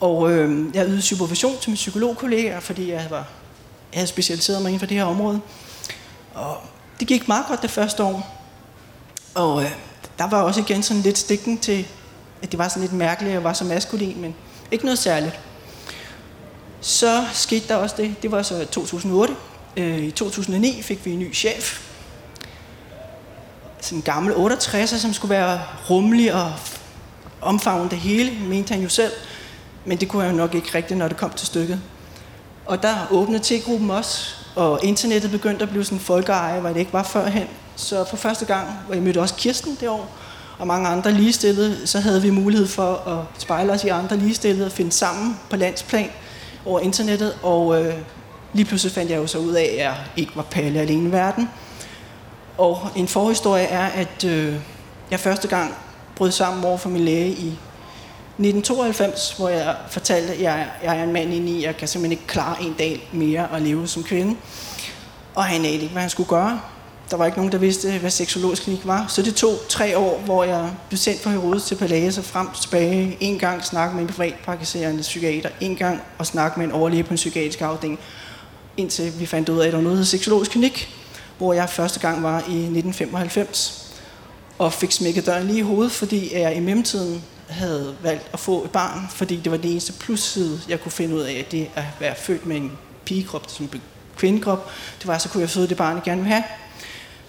[0.00, 3.28] Og øh, jeg ydede supervision til mine psykologkollegaer, fordi jeg, var,
[3.94, 5.40] jeg havde specialiseret mig inden for det her område.
[6.34, 6.56] Og
[7.00, 8.46] det gik meget godt det første år.
[9.34, 9.70] Og øh,
[10.18, 11.86] der var også igen sådan lidt stikken til,
[12.42, 14.34] at det var sådan lidt mærkeligt, at jeg var så maskulin, men
[14.70, 15.40] ikke noget særligt.
[16.80, 19.34] Så skete der også det, det var så 2008.
[19.76, 21.80] Øh, I 2009 fik vi en ny chef.
[23.80, 26.52] Sådan en gammel 68'er, som skulle være rummelig og
[27.40, 29.12] omfavne det hele, mente han jo selv.
[29.84, 31.80] Men det kunne han jo nok ikke rigtigt, når det kom til stykket.
[32.66, 36.76] Og der åbnede T-gruppen også, og internettet begyndte at blive sådan en folkeeje, hvor det
[36.76, 37.46] ikke var førhen.
[37.76, 40.10] Så for første gang, hvor jeg mødte også Kirsten det år,
[40.58, 44.66] og mange andre ligestillede, så havde vi mulighed for at spejle os i andre ligestillede
[44.66, 46.10] og finde sammen på landsplan
[46.66, 47.38] over internettet.
[47.42, 47.94] Og øh,
[48.52, 51.12] lige pludselig fandt jeg jo så ud af, at jeg ikke var Palle alene i
[51.12, 51.50] verden.
[52.58, 54.54] Og en forhistorie er, at øh,
[55.10, 55.74] jeg første gang
[56.16, 57.58] brød sammen over for min læge i
[58.38, 62.12] 1992, hvor jeg fortalte, at jeg, jeg er en mand inde i, jeg kan simpelthen
[62.12, 64.36] ikke klare en dag mere at leve som kvinde.
[65.34, 66.60] Og han anede ikke, hvad han skulle gøre.
[67.10, 69.06] Der var ikke nogen, der vidste, hvad seksologisk klinik var.
[69.08, 72.46] Så det tog tre år, hvor jeg blev sendt fra Herodes til Palais og frem
[72.46, 73.16] og tilbage.
[73.20, 77.10] En gang snakke med en privatpraktiserende psykiater, en gang og snakke med en overlæge på
[77.10, 77.98] en psykiatrisk afdeling,
[78.76, 80.88] indtil vi fandt ud af, at der var noget, der seksologisk klinik,
[81.38, 83.92] hvor jeg første gang var i 1995
[84.58, 88.64] og fik smækket døren lige i hovedet, fordi jeg i mellemtiden havde valgt at få
[88.64, 91.84] et barn, fordi det var det eneste plusside, jeg kunne finde ud af, det at
[92.00, 92.72] være født med en
[93.04, 93.82] pigekrop, som en
[94.16, 96.44] kvindekrop, det var, så kunne jeg føde det barn, jeg gerne ville have.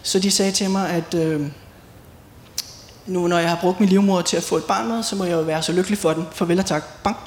[0.03, 1.47] Så de sagde til mig, at øh,
[3.05, 5.23] nu når jeg har brugt min livmor til at få et barn med, så må
[5.23, 6.25] jeg jo være så lykkelig for den.
[6.31, 6.83] Farvel og tak.
[7.03, 7.17] Bang.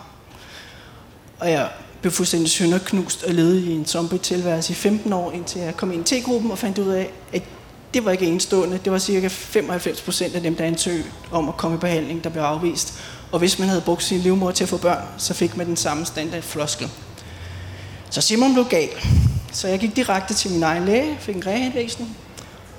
[1.41, 1.69] Og jeg
[2.01, 6.13] blev fuldstændig sønderknust og levede i en zombie-tilværelse i 15 år, indtil jeg kom ind
[6.13, 7.43] i T-gruppen og fandt ud af, at
[7.95, 8.81] det var ikke enestående.
[8.85, 12.31] Det var cirka 95 procent af dem, der ansøgte om at komme i behandling, der
[12.31, 13.01] blev afvist.
[13.33, 15.77] Og hvis man havde brugt sin livmor til at få børn, så fik man den
[15.77, 16.91] samme standard floskel.
[18.11, 18.89] Så Simon blev gal.
[19.53, 22.17] Så jeg gik direkte til min egen læge, fik en rehenlæsning,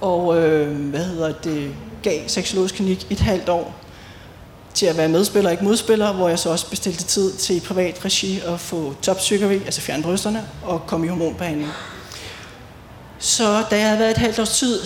[0.02, 1.72] og øh, hvad hedder det,
[2.04, 3.76] gav seksologisk klinik et halvt år
[4.74, 8.42] til at være medspiller, ikke modspiller, hvor jeg så også bestilte tid til privat regi
[8.46, 11.70] at få toppsykologi, altså fjerne brysterne, og komme i hormonbehandling.
[13.20, 14.80] Så da jeg havde været et halvt års tid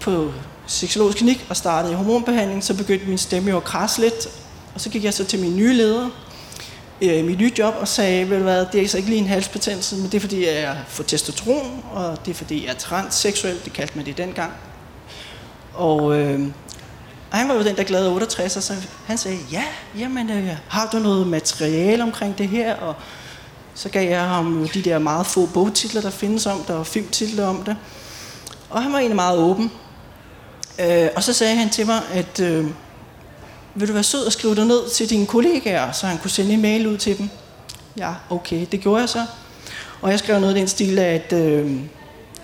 [0.00, 0.32] på
[0.66, 4.28] seksologisk klinik og startede i hormonbehandling, så begyndte min stemme jo at krasse lidt,
[4.74, 6.08] og så gik jeg så til min nye leder,
[7.02, 9.96] øh, mit nye job, og sagde, vel hvad, det er så ikke lige en halsbetændelse,
[9.96, 13.72] men det er fordi, jeg får testosteron, og det er fordi, jeg er transseksuel, det
[13.72, 14.52] kaldte man det dengang.
[15.74, 16.40] Og øh,
[17.30, 18.74] han var jo den, der glade 68, og så
[19.06, 19.64] han sagde, ja,
[19.98, 22.74] jamen, øh, har du noget materiale omkring det her?
[22.74, 22.94] Og
[23.78, 27.46] så gav jeg ham de der meget få bogtitler, der findes om det, og filmtitler
[27.46, 27.76] om det.
[28.70, 29.72] Og han var egentlig meget åben.
[30.80, 32.66] Øh, og så sagde han til mig, at øh,
[33.74, 36.52] vil du være sød og skrive det ned til dine kollegaer, så han kunne sende
[36.52, 37.28] en mail ud til dem?
[37.98, 39.26] Ja, okay, det gjorde jeg så.
[40.00, 41.80] Og jeg skrev noget i den stil af, at, øh,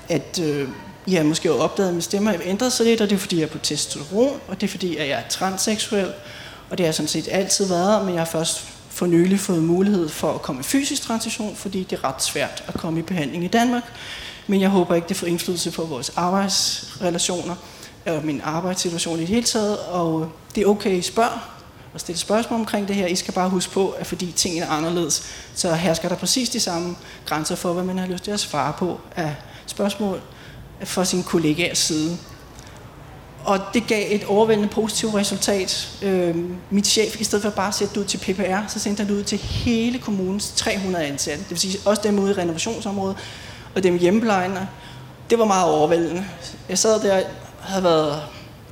[0.09, 0.69] at øh,
[1.07, 3.37] I har måske opdaget, at min stemme har ændret sig lidt, og det er fordi,
[3.37, 6.13] jeg er på testosteron, og det er fordi, at jeg er transseksuel.
[6.71, 10.09] Og det har sådan set altid været, men jeg har først for nylig fået mulighed
[10.09, 13.45] for at komme i fysisk transition, fordi det er ret svært at komme i behandling
[13.45, 13.83] i Danmark.
[14.47, 17.55] Men jeg håber ikke, det får indflydelse på vores arbejdsrelationer
[18.07, 19.79] og min arbejdssituation i det hele taget.
[19.79, 21.51] Og det er okay, I spørger
[21.95, 23.07] og stille spørgsmål omkring det her.
[23.07, 25.23] I skal bare huske på, at fordi tingene er anderledes,
[25.55, 28.73] så hersker der præcis de samme grænser for, hvad man har lyst til at svare
[28.73, 29.35] på af
[29.67, 30.21] spørgsmål
[30.85, 32.19] fra sin kollegaers side.
[33.45, 35.99] Og det gav et overvældende positivt resultat.
[36.03, 36.37] Øh,
[36.71, 39.13] mit chef, i stedet for bare at sætte det ud til PPR, så sendte han
[39.13, 41.43] det ud til hele kommunens 300 ansatte.
[41.43, 43.17] Det vil sige også dem ude i renovationsområdet,
[43.75, 44.69] og dem hjemmeplejende.
[45.31, 46.25] Det var meget overvældende.
[46.69, 47.23] Jeg sad der,
[47.61, 48.23] havde været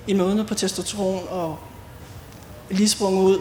[0.06, 1.58] i måned på testosteron, og
[2.70, 3.38] lige sprunget ud.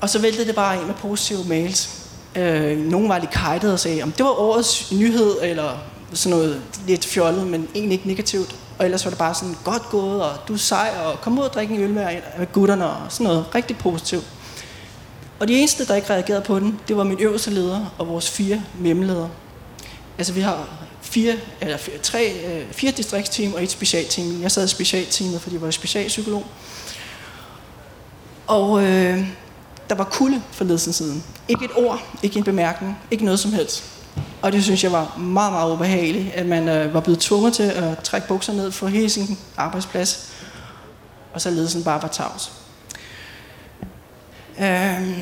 [0.00, 2.08] Og så væltede det bare ind med positive mails.
[2.36, 5.78] Øh, nogle var lidt kajtet og sagde, om det var årets nyhed, eller
[6.12, 8.56] sådan noget lidt fjollet, men egentlig ikke negativt.
[8.78, 11.44] Og ellers var det bare sådan, godt gået, og du er sej, og kom ud
[11.44, 14.24] og drikke en øl med gutterne, og sådan noget rigtig positivt.
[15.40, 18.30] Og de eneste, der ikke reagerede på den, det var min øverste leder og vores
[18.30, 19.30] fire memledere.
[20.18, 20.68] Altså vi har
[21.00, 24.42] fire, eller fire, tre, øh, fire distriktsteam og et specialteam.
[24.42, 26.46] Jeg sad i specialteamet, fordi jeg var specialpsykolog.
[28.46, 29.26] Og øh,
[29.88, 31.24] der var kulde for ledelsens siden.
[31.48, 33.93] Ikke et ord, ikke en bemærkning, ikke noget som helst.
[34.42, 37.62] Og det synes jeg var meget, meget ubehageligt, at man øh, var blevet tvunget til
[37.62, 40.32] at trække bukser ned for hele sin arbejdsplads,
[41.34, 42.52] og så ledelsen bare var tavs.
[44.60, 45.14] Øhm.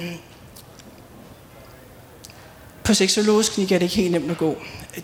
[2.85, 4.57] på seksologisk klinik er det ikke helt nemt at gå.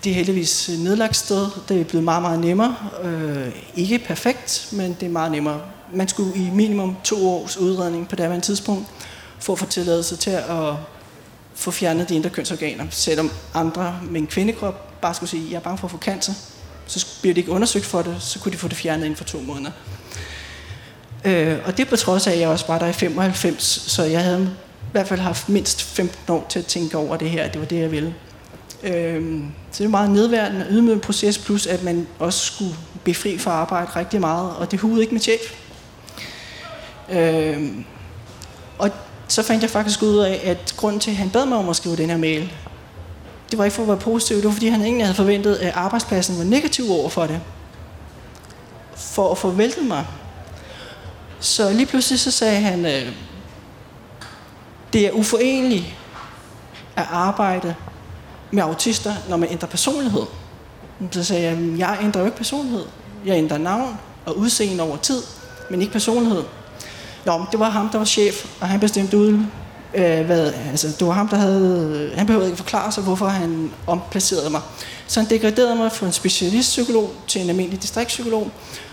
[0.05, 1.47] Det er heldigvis nedlagt sted.
[1.69, 2.77] Det er blevet meget, meget nemmere.
[3.03, 5.61] Øh, ikke perfekt, men det er meget nemmere.
[5.93, 8.87] Man skulle i minimum to års udredning på det tidspunkt,
[9.41, 10.75] for at få tilladelse til at
[11.59, 12.87] få fjernet de indre kønsorganer.
[12.91, 16.33] Selvom andre med en kvindekrop bare skulle sige, jeg er bange for at få cancer,
[16.87, 19.25] så bliver de ikke undersøgt for det, så kunne de få det fjernet inden for
[19.25, 19.71] to måneder.
[21.25, 24.25] Øh, og det på trods af, at jeg også var der i 95, så jeg
[24.25, 24.51] havde
[24.83, 27.61] i hvert fald haft mindst 15 år til at tænke over det her, at det
[27.61, 28.15] var det, jeg ville.
[28.83, 33.39] Øh, så det er meget nedværende og ydmygende proces, plus at man også skulle befri
[33.39, 35.41] fra arbejde rigtig meget, og det hudede ikke med chef.
[37.11, 37.69] Øh,
[38.79, 38.91] og
[39.29, 41.77] så fandt jeg faktisk ud af, at grunden til, at han bad mig om at
[41.77, 42.53] skrive den her mail,
[43.51, 45.75] det var ikke for at være positiv, det var fordi han egentlig havde forventet, at
[45.75, 47.41] arbejdspladsen var negativ over for det.
[48.97, 50.07] For at få væltet mig.
[51.41, 53.13] Så lige pludselig så sagde han, øh,
[54.93, 55.85] det er uforeneligt
[56.97, 57.75] at arbejde
[58.51, 60.23] med autister, når man ændrer personlighed.
[61.11, 62.85] Så sagde jeg, jeg ændrer jo ikke personlighed.
[63.27, 65.23] Jeg ændrer navn og udseende over tid,
[65.71, 66.43] men ikke personlighed.
[67.29, 69.39] Nå, det var ham, der var chef, og han bestemte ud,
[69.95, 73.71] øh, hvad, altså, det var ham, der havde, han behøvede ikke forklare sig, hvorfor han
[73.87, 74.61] omplacerede mig.
[75.07, 78.51] Så han degraderede mig fra en specialistpsykolog til en almindelig distriktspsykolog,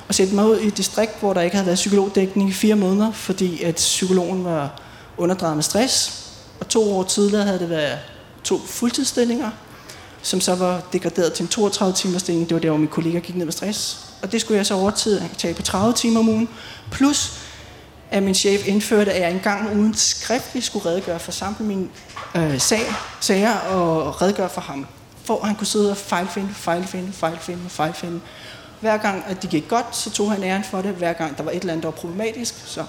[0.08, 2.76] og sætte mig ud i et distrikt, hvor der ikke havde været psykologdækning i fire
[2.76, 4.82] måneder, fordi at psykologen var
[5.18, 6.26] underdrejet med stress.
[6.60, 8.00] Og to år tidligere havde det været
[8.44, 9.50] to fuldtidsstillinger,
[10.22, 12.50] som så var degraderet til en 32 timers stilling.
[12.50, 14.00] Det var der, hvor min kollega gik ned med stress.
[14.22, 16.50] Og det skulle jeg så overtid tage på 30 timer om ugen.
[16.92, 17.45] Plus
[18.16, 21.88] at min chef indførte, at jeg engang uden skriftligt skulle redegøre for samtlige mine
[22.36, 22.82] øh, sag,
[23.20, 24.86] sager og redegøre for ham.
[25.24, 28.22] For han kunne sidde og fejlfinde, fejlfinde, fejlfinde, fejlfinde.
[28.80, 30.92] Hver gang, at det gik godt, så tog han æren for det.
[30.92, 32.84] Hver gang, der var et eller andet, der var problematisk, så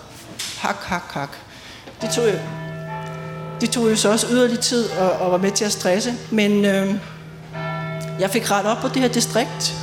[0.58, 1.30] hak, hak, hak.
[2.00, 2.38] Det tog jo,
[3.60, 6.14] det tog jo så også yderlig tid og, og var med til at stresse.
[6.30, 6.94] Men øh,
[8.20, 9.74] jeg fik ret op på det her distrikt,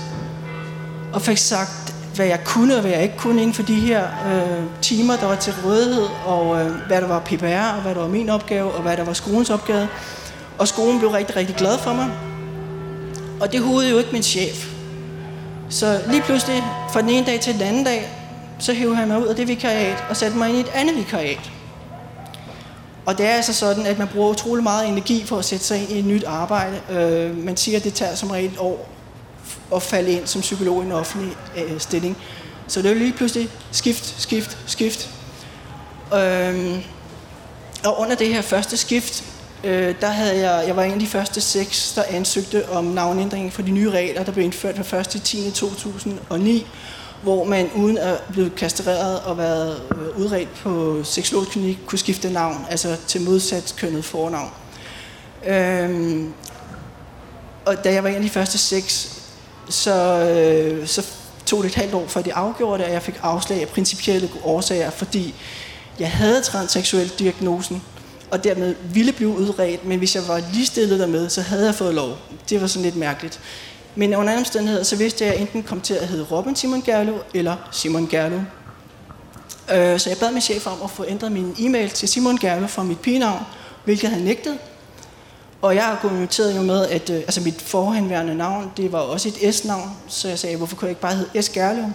[1.14, 4.04] og fik sagt, hvad jeg kunne og hvad jeg ikke kunne inden for de her
[4.04, 8.02] øh, timer, der var til rådighed, og øh, hvad der var PPR, og hvad der
[8.02, 9.88] var min opgave, og hvad der var skolens opgave.
[10.58, 12.12] Og skolen blev rigtig, rigtig glad for mig.
[13.42, 14.68] Og det hovede jo ikke min chef.
[15.70, 18.10] Så lige pludselig, fra den ene dag til den anden dag,
[18.60, 20.96] så hævde han mig ud af det vikariat og satte mig ind i et andet
[20.96, 21.52] vikariat.
[23.06, 25.82] Og det er altså sådan, at man bruger utrolig meget energi for at sætte sig
[25.82, 26.80] ind i et nyt arbejde.
[26.92, 28.93] Øh, man siger, at det tager som regel et år
[29.76, 32.18] at falde ind som psykolog i en offentlig øh, stilling.
[32.68, 35.10] Så det er lige pludselig skift, skift, skift.
[36.16, 36.82] Øhm,
[37.86, 39.24] og under det her første skift,
[39.64, 43.54] øh, der havde jeg, jeg var en af de første seks, der ansøgte om navnændring
[43.54, 45.08] for de nye regler, der blev indført fra 1.
[45.24, 45.52] 10.
[45.52, 46.66] 2009
[47.24, 52.30] hvor man uden at blive kastreret og været øh, udredt på seksologisk klinik, kunne skifte
[52.30, 54.50] navn, altså til modsat kønnet fornavn.
[55.46, 56.34] Øhm,
[57.66, 59.23] og da jeg var en af de første seks,
[59.70, 61.06] så, øh, så
[61.46, 64.30] tog det et halvt år, før de afgjorde det, og jeg fik afslag af principielle
[64.44, 65.36] årsager, fordi
[66.00, 67.84] jeg havde transseksuel diagnosen,
[68.32, 71.76] og dermed ville blive udredt, men hvis jeg var lige stillet dermed, så havde jeg
[71.76, 72.18] fået lov.
[72.50, 73.40] Det var sådan lidt mærkeligt.
[73.96, 76.56] Men under andre omstændigheder, så vidste jeg, at jeg enten kom til at hedde Robin
[76.56, 78.40] Simon Gerlo eller Simon Gerlo.
[79.74, 82.68] Øh, så jeg bad min chef om at få ændret min e-mail til Simon Gerlo
[82.68, 83.44] fra mit pigenavn,
[83.84, 84.58] hvilket han nægtede.
[85.64, 89.56] Og jeg argumenterede jo med, at øh, altså mit forhenværende navn, det var også et
[89.56, 91.50] S-navn, så jeg sagde, hvorfor kunne jeg ikke bare hedde S.
[91.50, 91.86] Gerlev?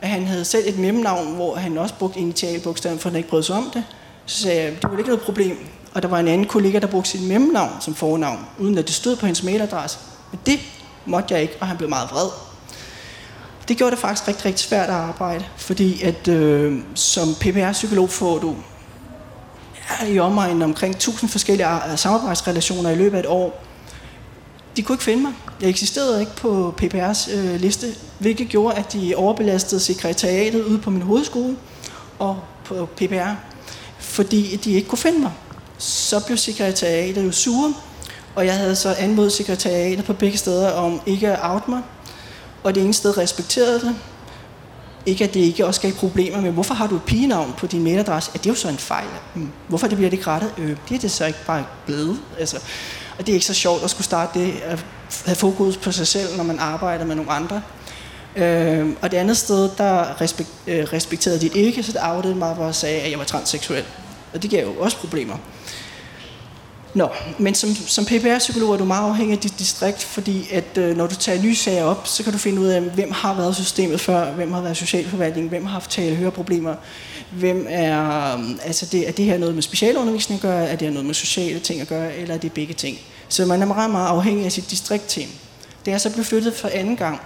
[0.00, 3.42] At han havde selv et mellemnavn, hvor han også brugte initialbogstaven, for han ikke brød
[3.42, 3.84] sig om det.
[4.26, 5.56] Så sagde jeg, det var ikke noget problem.
[5.94, 8.94] Og der var en anden kollega, der brugte sit mellemnavn som fornavn, uden at det
[8.94, 9.98] stod på hans mailadresse.
[10.30, 10.58] Men det
[11.06, 12.28] måtte jeg ikke, og han blev meget vred.
[13.68, 18.38] Det gjorde det faktisk rigtig, rigtig svært at arbejde, fordi at øh, som PPR-psykolog får
[18.38, 18.56] du
[20.08, 23.64] i omegnen omkring 1000 forskellige øh, samarbejdsrelationer i løbet af et år.
[24.76, 25.32] De kunne ikke finde mig.
[25.60, 27.86] Jeg eksisterede ikke på PPR's øh, liste,
[28.18, 31.56] hvilket gjorde, at de overbelastede sekretariatet ude på min hovedskole
[32.18, 33.30] og på PPR,
[33.98, 35.32] fordi de ikke kunne finde mig.
[35.78, 37.74] Så blev sekretariatet jo sure,
[38.34, 41.82] og jeg havde så anmodet sekretariatet på begge steder om ikke at out mig.
[42.64, 43.94] Og det ene sted respekterede det.
[45.06, 47.84] Ikke at det ikke også gav problemer med, hvorfor har du et pigenavn på din
[47.84, 48.30] mailadresse?
[48.34, 49.06] Er det jo så en fejl?
[49.34, 49.48] Mm.
[49.68, 50.52] Hvorfor det bliver det ikke rettet?
[50.58, 52.20] Øh, det er det så ikke bare blevet.
[52.38, 52.56] Altså,
[53.18, 54.84] og det er ikke så sjovt at skulle starte det, at
[55.24, 57.62] have fokus på sig selv, når man arbejder med nogle andre.
[58.36, 60.00] Øh, og det andet sted, der
[60.66, 63.84] øh, respekterede de ikke, så det outede mig og sagde, at jeg var transseksuel.
[64.34, 65.34] Og det gav jo også problemer.
[66.94, 70.96] Nå, men som, som PPR-psykolog er du meget afhængig af dit distrikt, fordi at øh,
[70.96, 73.56] når du tager nye sager op, så kan du finde ud af, hvem har været
[73.56, 76.74] systemet før, hvem har været socialforvaltning, hvem har haft tale høreproblemer,
[77.30, 80.86] hvem er, øh, altså det, er det her noget med specialundervisning at gøre, er det
[80.86, 82.98] her noget med sociale ting at gøre, eller er det begge ting.
[83.28, 85.28] Så man er meget, meget afhængig af sit distriktteam.
[85.84, 87.20] Det er så blevet flyttet for anden gang.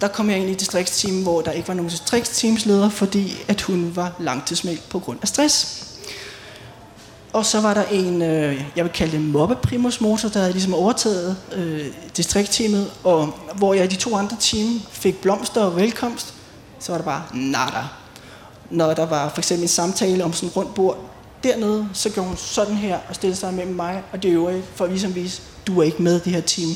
[0.00, 3.92] Der kom jeg ind i distriktsteam, hvor der ikke var nogen distriktsteamsleder, fordi at hun
[3.94, 5.86] var langtidsmeldt på grund af stress.
[7.32, 11.36] Og så var der en, øh, jeg vil kalde det mobbeprimusmotor, der havde ligesom overtaget
[11.52, 16.34] øh, distriktteamet, og hvor jeg i de to andre team fik blomster og velkomst,
[16.78, 17.84] så var der bare nada.
[18.70, 20.98] Når der var for eksempel en samtale om sådan en rundt bord
[21.44, 24.84] dernede, så gjorde hun sådan her og stillede sig mellem mig og det øvrige, for
[24.84, 26.70] at vise om vise, du er ikke med i det her team.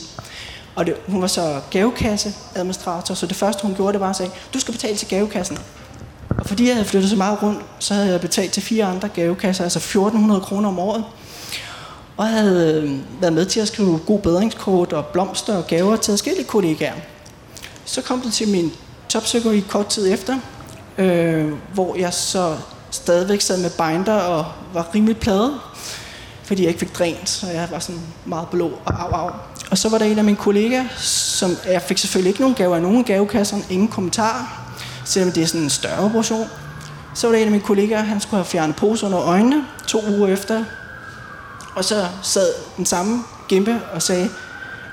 [0.75, 4.17] Og det, hun var så gavekasse administrator, så det første hun gjorde, det var at
[4.17, 5.59] sige, du skal betale til gavekassen.
[6.39, 9.09] Og fordi jeg havde flyttet så meget rundt, så havde jeg betalt til fire andre
[9.09, 11.05] gavekasser, altså 1400 kroner om året.
[12.17, 16.13] Og havde øh, været med til at skrive god bedringskort og blomster og gaver til
[16.13, 16.95] forskellige kollegaer.
[17.85, 18.73] Så kom det til min
[19.09, 20.39] toppsykologi kort tid efter,
[20.99, 22.57] øh, hvor jeg så
[22.91, 25.61] stadigvæk sad med binder og var rimelig pladet,
[26.45, 29.31] fordi jeg ikke fik drænt, så jeg var sådan meget blå og af, af.
[29.71, 32.77] Og så var der en af mine kollegaer, som jeg fik selvfølgelig ikke nogen gaver
[32.77, 34.64] af nogen gavekasser, ingen kommentarer,
[35.05, 36.49] selvom det er sådan en større operation.
[37.15, 40.05] Så var der en af mine kollegaer, han skulle have fjernet pose under øjnene to
[40.09, 40.65] uger efter.
[41.75, 44.31] Og så sad den samme gimpe og sagde,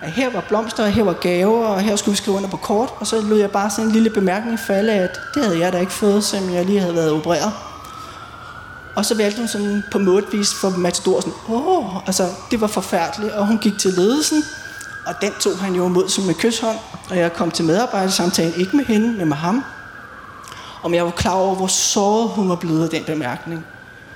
[0.01, 2.57] at her var blomster, og her var gaver, og her skulle vi skrive under på
[2.57, 2.89] kort.
[2.99, 5.77] Og så lød jeg bare sådan en lille bemærkning falde, at det havde jeg da
[5.77, 7.53] ikke fået, selvom jeg lige havde været opereret.
[8.95, 13.33] Og så valgte hun sådan på måtvis for Matador sådan, åh, altså det var forfærdeligt.
[13.33, 14.43] Og hun gik til ledelsen,
[15.05, 16.77] og den tog han jo imod som med kysshånd.
[17.09, 19.63] Og jeg kom til medarbejdersamtalen, ikke med hende, men med ham
[20.83, 23.65] om jeg var klar over, hvor såret hun var blevet af den bemærkning.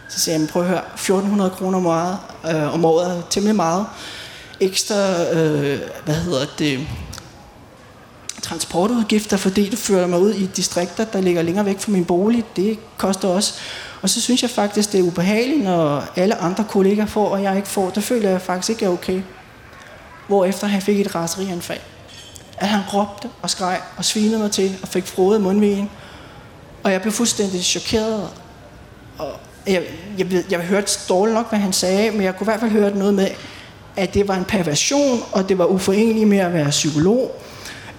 [0.09, 3.55] Så sagde jeg, prøv at høre, 1400 kroner om året, øh, om året er temmelig
[3.55, 3.85] meget.
[4.59, 4.95] Ekstra,
[5.33, 6.87] øh, hvad hedder det,
[8.41, 12.43] transportudgifter, fordi du fører mig ud i distrikter, der ligger længere væk fra min bolig.
[12.55, 13.53] Det koster også.
[14.01, 17.55] Og så synes jeg faktisk, det er ubehageligt, når alle andre kollegaer får, og jeg
[17.55, 17.89] ikke får.
[17.89, 19.21] Det føler jeg faktisk ikke er okay.
[20.27, 21.79] Hvorefter han fik et raserianfald.
[22.57, 25.89] at han råbte og skreg og svinede mig til og fik frodet mundvigen.
[26.85, 28.29] Og jeg blev fuldstændig chokeret.
[29.17, 29.31] Og
[29.67, 29.83] jeg,
[30.17, 32.71] jeg, jeg, jeg hørte dårligt nok, hvad han sagde, men jeg kunne i hvert fald
[32.71, 33.27] høre noget med,
[33.95, 37.41] at det var en perversion, og det var uforeneligt med at være psykolog,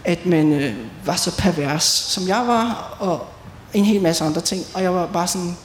[0.05, 0.75] at man øh,
[1.05, 3.27] var så pervers, som jeg var, og
[3.75, 4.67] en hel masse andre ting.
[4.75, 5.57] Og jeg var bare sådan,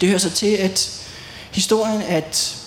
[0.00, 1.04] det hører sig til, at
[1.50, 2.63] historien, at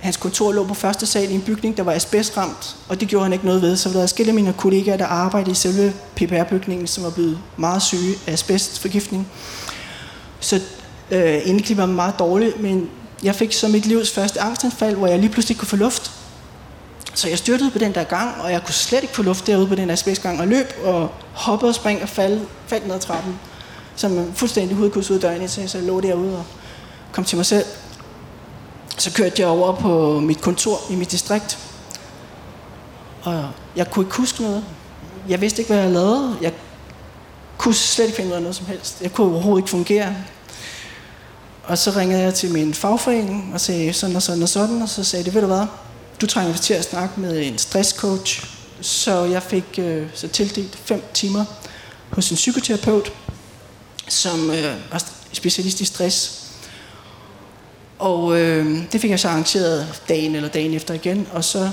[0.00, 3.24] hans kontor lå på første sal i en bygning, der var asbestramt, og det gjorde
[3.24, 3.76] han ikke noget ved.
[3.76, 7.82] Så der er skille mine kollegaer, der arbejdede i selve PPR-bygningen, som var blevet meget
[7.82, 9.28] syge af asbestforgiftning.
[10.40, 10.60] Så
[11.10, 12.90] øh, indeklippet var meget dårligt, men
[13.22, 16.12] jeg fik så mit livs første angstanfald, hvor jeg lige pludselig kunne få luft.
[17.14, 19.66] Så jeg styrtede på den der gang, og jeg kunne slet ikke få luft derude
[19.66, 23.38] på den asbestgang, og løb og hoppede og sprang og faldt, faldt ned ad trappen,
[23.96, 26.44] som fuldstændig hovedkuds ud af døren, så jeg lå derude og
[27.12, 27.64] kom til mig selv.
[28.98, 31.58] Så kørte jeg over på mit kontor i mit distrikt,
[33.22, 34.64] og jeg kunne ikke huske noget.
[35.28, 36.36] Jeg vidste ikke, hvad jeg lavede.
[36.42, 36.52] Jeg
[37.58, 39.00] kunne slet ikke finde ud af noget som helst.
[39.00, 40.16] Jeg kunne overhovedet ikke fungere.
[41.64, 44.88] Og så ringede jeg til min fagforening og sagde sådan og sådan og sådan, og
[44.88, 45.66] så sagde de, ved du hvad,
[46.20, 48.46] du trænger til at snakke med en stresscoach.
[48.80, 51.44] Så jeg fik øh, så tildelt fem timer
[52.10, 53.12] hos en psykoterapeut,
[54.08, 56.39] som øh, var specialist i stress.
[58.00, 61.70] Og øh, det fik jeg så arrangeret dagen eller dagen efter igen, og så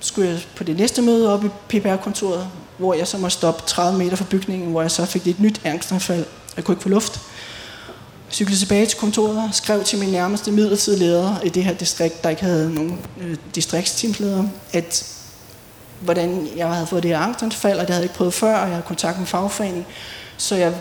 [0.00, 2.48] skulle jeg på det næste møde op i PPR-kontoret,
[2.78, 5.60] hvor jeg så må stoppe 30 meter fra bygningen, hvor jeg så fik et nyt
[5.64, 6.24] angstanfald.
[6.56, 7.20] Jeg kunne ikke få luft
[8.30, 12.30] cyklede tilbage til kontoret, skrev til min nærmeste midlertidige leder i det her distrikt, der
[12.30, 15.14] ikke havde nogen øh, distriktsteamsleder, at
[16.00, 18.60] hvordan jeg havde fået det her angstanfald, og det havde jeg ikke prøvet før, og
[18.60, 19.86] jeg havde kontakt med fagforeningen.
[20.36, 20.74] Så jeg,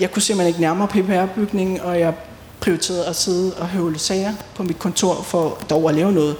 [0.00, 2.14] jeg kunne simpelthen ikke nærmere PPR-bygningen, og jeg
[2.66, 6.36] prioriteret at sidde og høvle sager på mit kontor for dog at lave noget.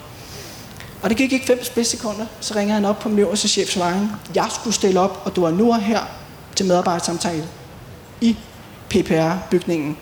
[1.02, 4.10] Og det gik ikke fem sekunder, så ringer han op på min øverste chefs vejen.
[4.34, 6.00] Jeg skulle stille op, og du er nu her
[6.56, 7.48] til medarbejdersamtale
[8.20, 8.36] i
[8.88, 9.96] PPR-bygningen.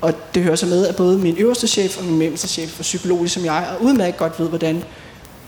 [0.00, 2.82] Og det hører så med, at både min øverste chef og min mellemste chef for
[2.82, 4.84] psykologi som jeg, og udmærket godt ved, hvordan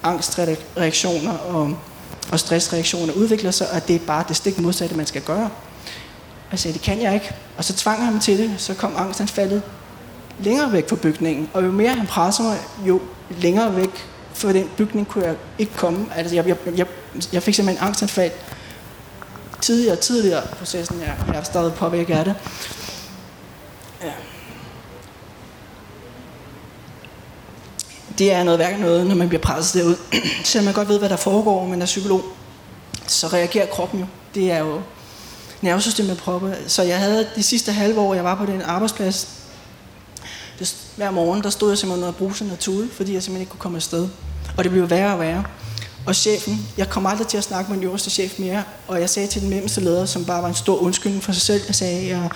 [0.02, 1.76] angstreaktioner og,
[2.32, 5.50] og stressreaktioner udvikler sig, og det er bare det stik modsatte, man skal gøre.
[6.50, 7.34] Jeg sagde, det kan jeg ikke.
[7.56, 9.62] Og så tvang han mig til det, så kom angstanfaldet
[10.40, 11.50] længere væk fra bygningen.
[11.52, 15.72] Og jo mere han presser mig, jo længere væk fra den bygning kunne jeg ikke
[15.76, 16.06] komme.
[16.14, 16.86] Altså, jeg, jeg, jeg,
[17.32, 18.32] jeg fik simpelthen angstanfald
[19.60, 21.00] tidligere og tidligere i processen.
[21.00, 22.34] Jeg, jeg er stadig påvirket af det.
[24.02, 24.10] Ja.
[28.18, 29.96] det er noget værk noget, når man bliver presset derud.
[30.44, 32.22] Selvom man godt ved, hvad der foregår, men er psykolog,
[33.06, 34.06] så reagerer kroppen jo.
[34.34, 34.80] Det er jo
[35.60, 36.56] nervesystemet proppe.
[36.66, 39.28] Så jeg havde de sidste halve år, jeg var på den arbejdsplads,
[40.58, 43.50] det, hver morgen, der stod jeg simpelthen under brusen og tude, fordi jeg simpelthen ikke
[43.50, 44.08] kunne komme afsted.
[44.56, 45.44] Og det blev værre og værre.
[46.06, 49.10] Og chefen, jeg kom aldrig til at snakke med den øverste chef mere, og jeg
[49.10, 51.74] sagde til den mellemste leder, som bare var en stor undskyldning for sig selv, jeg
[51.74, 52.28] sagde, jeg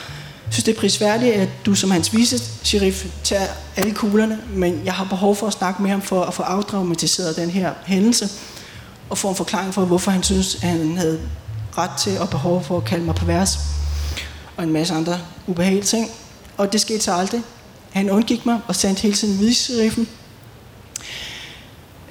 [0.51, 3.47] synes, det er prisværdigt, at du som hans vise sheriff tager
[3.77, 7.37] alle kuglerne, men jeg har behov for at snakke med ham for at få afdramatiseret
[7.37, 8.29] den her hændelse,
[9.11, 11.21] og få en forklaring for, hvorfor han synes, at han havde
[11.79, 13.59] ret til og behov for at kalde mig pervers,
[14.57, 16.11] og en masse andre ubehagelige ting.
[16.57, 17.43] Og det skete så aldrig.
[17.91, 20.09] Han undgik mig og sendte hele tiden vice-sheriffen.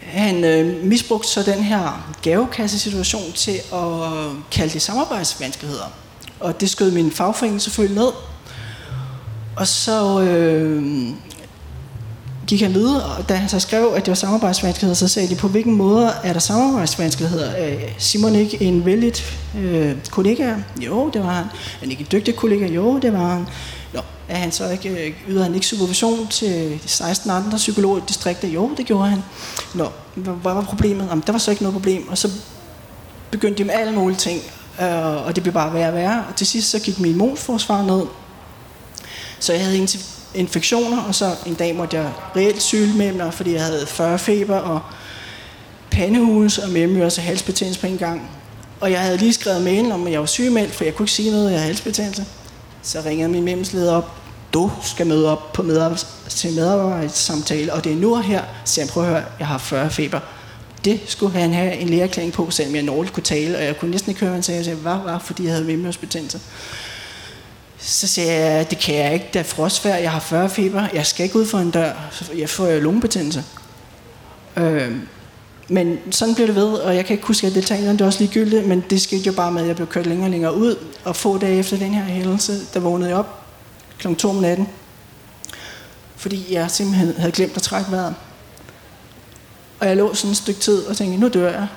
[0.01, 4.09] Han øh, misbrugte så den her gavekassesituation til at
[4.51, 5.91] kalde det samarbejdsvanskeligheder.
[6.39, 8.11] Og det skød min fagforening selvfølgelig ned.
[9.55, 10.83] Og så øh,
[12.47, 15.35] gik han videre, og da han så skrev, at det var samarbejdsvanskeligheder, så sagde de,
[15.35, 17.49] på hvilken måde er der samarbejdsvanskeligheder?
[17.49, 19.13] Er Simon ikke en vældig
[19.57, 20.53] øh, kollega?
[20.81, 21.43] Jo, det var han.
[21.43, 22.67] Er han ikke en dygtig kollega?
[22.67, 23.47] Jo, det var han.
[23.97, 28.47] Nå, er han så ikke, yder han ikke supervision til de 16 andre psykologer i?
[28.47, 29.23] Jo, det gjorde han.
[29.73, 31.07] Nå, hvad var problemet?
[31.09, 32.09] Jamen, der var så ikke noget problem.
[32.09, 32.29] Og så
[33.31, 34.41] begyndte de med alle mulige ting
[34.81, 36.25] øh, og det blev bare værre og værre.
[36.29, 38.05] Og til sidst så gik min immunforsvar ned.
[39.39, 39.87] Så jeg havde
[40.35, 44.19] infektioner, og så en dag måtte jeg reelt syge med mig, fordi jeg havde 40
[44.19, 44.81] feber og
[45.91, 48.29] pandehus og mellemøres og halsbetændelse på en gang.
[48.79, 51.13] Og jeg havde lige skrevet mail om, at jeg var sygemeldt, for jeg kunne ikke
[51.13, 52.25] sige noget, jeg havde halsbetændelse.
[52.87, 54.11] Så ringede min mellemsleder op,
[54.53, 58.81] du skal møde op på medarbejds- til medarbejdssamtale, og det er nu og her, så
[58.81, 60.19] jeg prøver at høre, jeg har 40 feber.
[60.85, 63.91] Det skulle han have en lægerklæring på, selvom jeg nåligt kunne tale, og jeg kunne
[63.91, 64.57] næsten ikke høre, hvad han sagde.
[64.57, 66.39] Jeg sagde, hvad var, fordi jeg havde vimmelhusbetændelse.
[67.79, 71.05] Så sagde jeg, det kan jeg ikke, det er frostvær, jeg har 40 feber, jeg
[71.05, 71.93] skal ikke ud for en dør,
[72.37, 73.43] jeg får lungebetændelse.
[74.57, 74.91] Øh,
[75.67, 78.19] men sådan blev det ved, og jeg kan ikke huske, at detaljerne det er også
[78.19, 80.75] ligegyldigt, men det skete jo bare med, at jeg blev kørt længere og længere ud,
[81.03, 83.43] og få dage efter den her hændelse, der vågnede jeg op
[83.97, 84.13] kl.
[84.13, 84.67] 2 om natten,
[86.15, 88.15] fordi jeg simpelthen havde glemt at trække vejret.
[89.79, 91.67] Og jeg lå sådan et stykke tid og tænkte, nu dør jeg.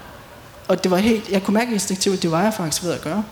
[0.68, 3.01] Og det var helt, jeg kunne mærke instinktivt, at det var jeg faktisk ved at
[3.01, 3.24] gøre.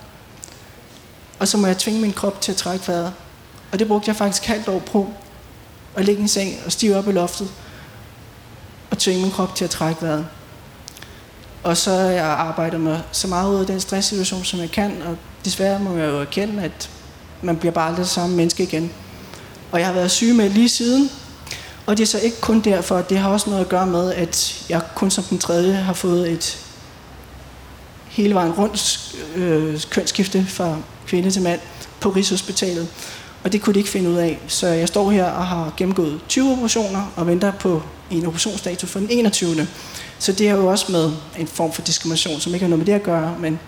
[1.38, 3.12] Og så må jeg tvinge min krop til at trække vejret.
[3.72, 5.12] Og det brugte jeg faktisk halvt år på.
[5.96, 7.48] At ligge i en seng og stive op i loftet.
[8.90, 10.26] Og tvinge min krop til at trække vejret.
[11.62, 15.02] Og så har jeg arbejdet mig så meget ud af den stresssituation, som jeg kan.
[15.06, 16.90] Og desværre må jeg jo erkende, at
[17.42, 18.90] man bliver bare aldrig det samme menneske igen.
[19.72, 21.10] Og jeg har været syg med lige siden.
[21.86, 24.64] Og det er så ikke kun derfor, det har også noget at gøre med, at
[24.68, 26.58] jeg kun som den tredje har fået et
[28.08, 31.60] hele vejen rundt øh, kønsskifte fra kvinde til mand
[32.00, 32.88] på Rigshospitalet.
[33.44, 34.38] Og det kunne de ikke finde ud af.
[34.48, 38.98] Så jeg står her og har gennemgået 20 operationer og venter på en operationsdato for
[38.98, 39.66] den 21.
[40.18, 42.86] Så det er jo også med en form for diskrimination, som ikke har noget med
[42.86, 43.58] det at gøre, men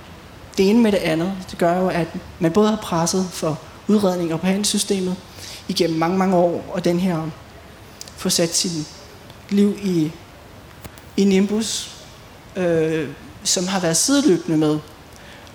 [0.57, 2.07] det ene med det andet, det gør jo, at
[2.39, 5.17] man både har presset for udredning og behandlingssystemet
[5.69, 7.31] igennem mange, mange år, og den her
[8.17, 8.87] får sat sin
[9.51, 10.13] liv i,
[11.17, 11.91] i Nimbus,
[12.57, 13.09] øh,
[13.45, 14.79] som har været sideløbende med,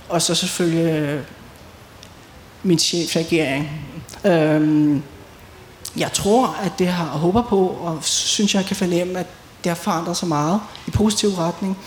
[0.09, 1.23] og så selvfølgelig øh,
[2.63, 3.69] min chefregering.
[4.25, 4.97] Øh,
[5.97, 9.27] jeg tror, at det har håber på, og synes jeg kan fornemme, at
[9.65, 11.77] det har forandret sig meget i positiv retning.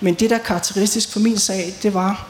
[0.00, 2.26] Men det, der er karakteristisk for min sag, det var,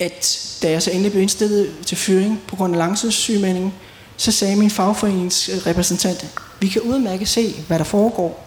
[0.00, 3.74] at da jeg så endelig blev indstillet til fyring på grund af langtidssygemelding,
[4.16, 6.28] så sagde min fagforeningsrepræsentant, øh,
[6.60, 8.44] vi kan udmærket se, hvad der foregår.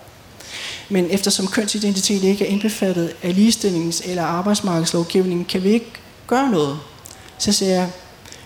[0.90, 5.92] Men eftersom kønsidentitet ikke er indbefattet af ligestillings- eller arbejdsmarkedslovgivningen, kan vi ikke
[6.28, 6.80] gøre noget.
[7.38, 7.90] Så siger jeg,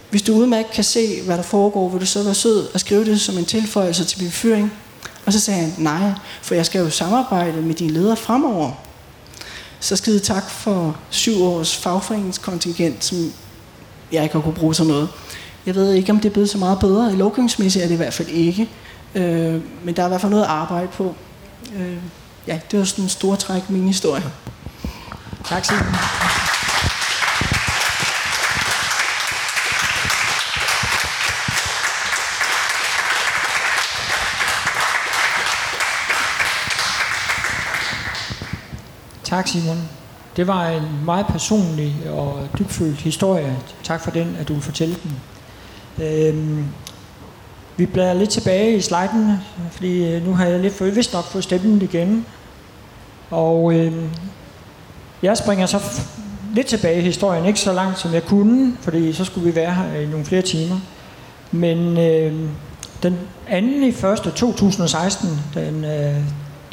[0.09, 3.05] hvis du udmærket kan se, hvad der foregår, vil du så være sød og skrive
[3.05, 4.71] det som en tilføjelse til min fyring?
[5.25, 6.11] Og så sagde han, nej,
[6.41, 8.71] for jeg skal jo samarbejde med dine ledere fremover.
[9.79, 13.33] Så skide tak for syv års fagforeningskontingent, som
[14.11, 15.09] jeg ikke har kunne bruge til noget.
[15.65, 17.13] Jeg ved ikke, om det er blevet så meget bedre.
[17.13, 18.69] I lovgivningsmæssigt er det i hvert fald ikke.
[19.15, 21.15] Øh, men der er i hvert fald noget at arbejde på.
[21.75, 21.97] Øh,
[22.47, 24.23] ja, det var sådan en stor træk min historie.
[25.49, 26.34] Tak, Simon.
[39.35, 39.89] Tak, Simon.
[40.35, 43.57] Det var en meget personlig og dybfølt historie.
[43.83, 45.15] Tak for den, at du vil fortælle den.
[46.05, 46.65] Øhm,
[47.77, 49.37] vi bladrer lidt tilbage i sliden,
[49.71, 52.25] fordi øh, nu har jeg lidt fået, vist nok fået stemmen igen.
[53.31, 54.09] Og øhm,
[55.21, 55.79] jeg springer så
[56.53, 59.73] lidt tilbage i historien, ikke så langt som jeg kunne, fordi så skulle vi være
[59.73, 60.79] her i nogle flere timer.
[61.51, 62.49] Men øh,
[63.03, 63.17] den
[63.47, 66.15] anden i første 2016, den, øh,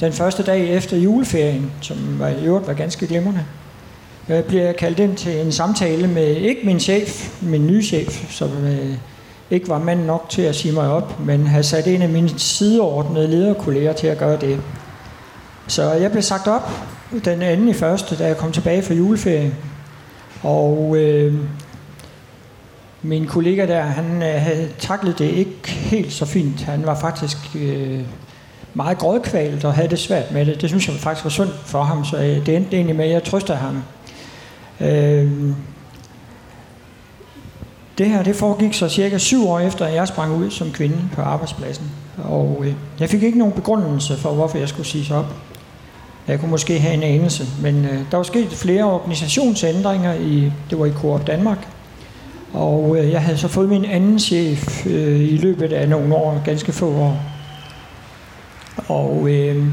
[0.02, 3.44] den første dag efter juleferien, som var, i øvrigt var ganske glimrende,
[4.28, 8.32] øh, jeg bliver kaldt ind til en samtale med ikke min chef, min nye chef,
[8.32, 8.94] som øh,
[9.50, 12.38] ikke var mand nok til at sige mig op, men havde sat en af mine
[12.38, 14.60] sideordnede lederkolleger til at gøre det.
[15.66, 16.70] Så jeg blev sagt op
[17.24, 19.54] den anden i første, da jeg kom tilbage fra juleferien.
[20.42, 21.34] Og øh,
[23.02, 26.62] min kollega der, han øh, havde taklet det ikke helt så fint.
[26.62, 28.00] Han var faktisk øh,
[28.74, 30.60] meget grådkvalt og havde det svært med det.
[30.60, 33.10] Det synes jeg faktisk var synd for ham, så øh, det endte egentlig med, at
[33.10, 33.82] jeg trøster ham.
[34.80, 35.30] Øh,
[37.98, 40.96] det her det foregik så cirka syv år efter, at jeg sprang ud som kvinde
[41.12, 41.90] på arbejdspladsen.
[42.24, 45.34] Og øh, jeg fik ikke nogen begrundelse for, hvorfor jeg skulle siges op.
[46.28, 50.78] Jeg kunne måske have en anelse, men øh, der var sket flere organisationsændringer i, det
[50.78, 51.68] var i Coop Danmark.
[52.52, 56.42] Og øh, jeg havde så fået min anden chef øh, i løbet af nogle år,
[56.44, 57.31] ganske få år.
[58.88, 59.66] Og øh,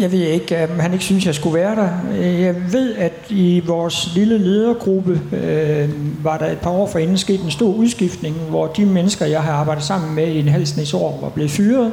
[0.00, 2.14] jeg ved ikke, om han ikke synes, jeg skulle være der.
[2.22, 5.88] Jeg ved, at i vores lille ledergruppe øh,
[6.24, 9.52] var der et par år forinden sket en stor udskiftning, hvor de mennesker, jeg har
[9.52, 11.92] arbejdet sammen med i en halv år, var blevet fyret.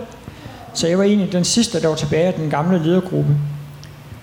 [0.73, 3.35] Så jeg var egentlig den sidste, der var tilbage af den gamle ledergruppe.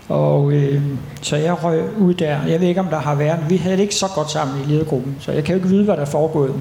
[0.08, 0.82] Og øh,
[1.22, 2.46] så jeg røg ud der.
[2.46, 3.38] Jeg ved ikke, om der har været...
[3.48, 5.84] Vi havde det ikke så godt sammen i ledergruppen, så jeg kan jo ikke vide,
[5.84, 6.52] hvad der er foregået.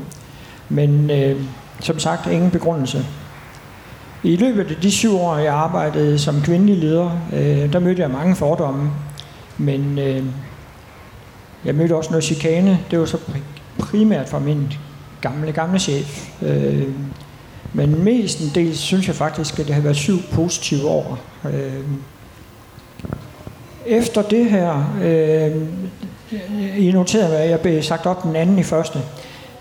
[0.70, 1.36] Men øh,
[1.80, 3.06] som sagt, ingen begrundelse.
[4.26, 8.12] I løbet af de syv år, jeg arbejdede som kvindelig leder, øh, der mødte jeg
[8.12, 8.92] mange fordomme.
[9.58, 10.24] Men øh,
[11.66, 12.80] jeg mødte også noget chikane.
[12.92, 13.18] Det var så
[13.80, 14.74] primært fra min
[15.22, 16.30] gamle, gamle chef.
[16.42, 16.88] Øh,
[17.74, 21.20] men mest en del synes jeg faktisk, at det har været syv positive år.
[21.46, 21.84] Øh,
[23.86, 25.52] efter det her, øh,
[26.78, 29.00] I noterede at jeg blev sagt op den anden i første.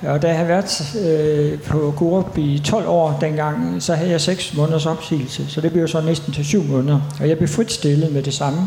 [0.06, 4.20] Og da jeg havde været øh, på Coop i 12 år dengang, så havde jeg
[4.20, 7.00] 6 måneders opsigelse, så det blev så næsten til 7 måneder.
[7.20, 8.60] Og jeg blev fritstillet med det samme.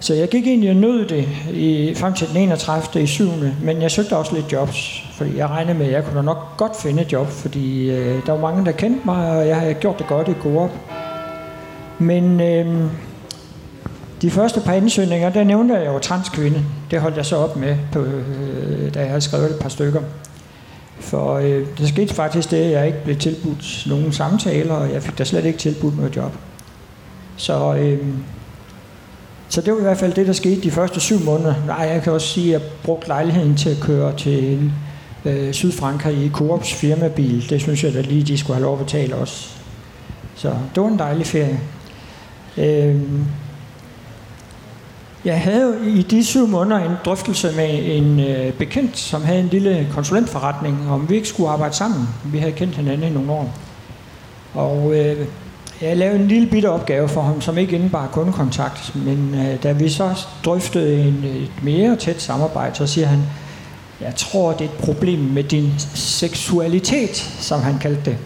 [0.00, 3.02] Så jeg gik egentlig og nød det i, frem til den 31.
[3.02, 3.28] i 7.
[3.62, 6.76] Men jeg søgte også lidt jobs, fordi jeg regnede med, at jeg kunne nok godt
[6.82, 9.98] finde et job, fordi øh, der var mange, der kendte mig, og jeg havde gjort
[9.98, 10.70] det godt i Coop.
[11.98, 12.84] Men øh,
[14.22, 16.64] De første par ansøgninger, der nævnte jeg jo transkvinde.
[16.90, 20.00] Det holdt jeg så op med, på, øh, da jeg havde skrevet et par stykker.
[21.00, 25.02] For øh, det skete faktisk det, at jeg ikke blev tilbudt nogen samtaler, og jeg
[25.02, 26.32] fik da slet ikke tilbudt noget job.
[27.36, 28.06] Så, øh,
[29.48, 31.54] så det var i hvert fald det, der skete de første syv måneder.
[31.66, 34.72] Nej, jeg kan også sige, at jeg brugte lejligheden til at køre til
[35.24, 37.50] øh, Sydfrankrig i Coops firmabil.
[37.50, 39.48] Det synes jeg da lige, de skulle have lov at betale også.
[40.34, 41.60] Så det var en dejlig ferie.
[42.56, 42.96] Øh,
[45.24, 49.48] jeg havde i de syv måneder en drøftelse med en øh, bekendt, som havde en
[49.48, 52.08] lille konsulentforretning, om vi ikke skulle arbejde sammen.
[52.24, 53.54] Vi havde kendt hinanden i nogle år.
[54.54, 55.26] Og øh,
[55.80, 58.92] jeg lavede en lille bitte opgave for ham, som ikke indebar kundekontakt.
[58.94, 63.22] Men øh, da vi så drøftede en, et mere tæt samarbejde, så siger han,
[64.00, 68.16] jeg tror, det er et problem med din seksualitet, som han kaldte det.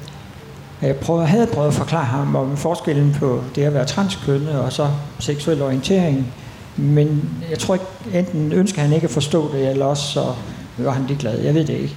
[0.83, 4.73] Jeg prøvede, havde prøvet at forklare ham om forskellen på det at være transkønnet og
[4.73, 4.89] så
[5.19, 6.35] seksuel orientering.
[6.77, 7.87] Men jeg tror ikke,
[8.19, 10.35] enten ønsker han ikke at forstå det, eller også så
[10.79, 11.41] var han ligeglad.
[11.41, 11.97] Jeg ved det ikke.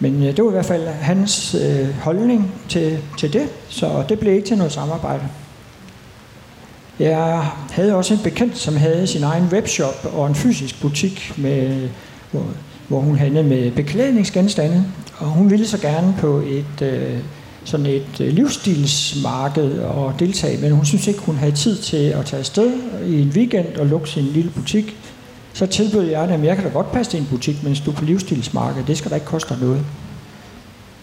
[0.00, 4.18] Men øh, det var i hvert fald hans øh, holdning til, til det, så det
[4.18, 5.22] blev ikke til noget samarbejde.
[6.98, 11.88] Jeg havde også en bekendt, som havde sin egen webshop og en fysisk butik, med,
[12.30, 12.46] hvor,
[12.88, 14.84] hvor hun handlede med beklædningsgenstande.
[15.18, 17.18] Og hun ville så gerne på et øh,
[17.64, 22.24] sådan et øh, livsstilsmarked og deltage, men hun synes ikke, hun havde tid til at
[22.26, 22.72] tage afsted
[23.06, 24.96] i en weekend og lukke sin lille butik.
[25.52, 27.94] Så tilbød jeg dem, jeg kan da godt passe til en butik, mens du er
[27.94, 29.84] på livsstilsmarkedet, det skal da ikke koste noget.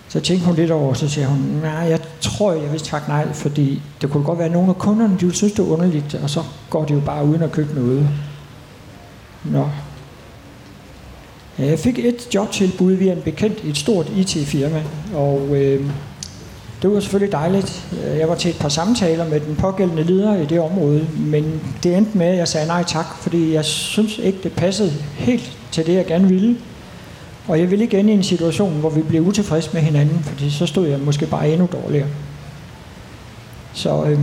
[0.08, 3.34] Så tænkte hun lidt over, så siger hun, nej, jeg tror, jeg vil takke nej,
[3.34, 6.20] fordi det kunne godt være, at nogle af kunderne, de ville synes, det er underligt,
[6.24, 8.08] og så går de jo bare uden at købe noget.
[9.44, 9.70] Nå.
[11.60, 14.84] Jeg fik et jobtilbud via en bekendt i et stort IT-firma,
[15.14, 15.92] og øh,
[16.82, 17.88] det var selvfølgelig dejligt.
[18.18, 21.98] Jeg var til et par samtaler med den pågældende leder i det område, men det
[21.98, 25.86] endte med, at jeg sagde nej tak, fordi jeg synes ikke, det passede helt til
[25.86, 26.58] det, jeg gerne ville.
[27.48, 30.50] Og jeg ville ikke ende i en situation, hvor vi blev utilfredse med hinanden, fordi
[30.52, 32.08] så stod jeg måske bare endnu dårligere.
[33.74, 34.20] Så øh,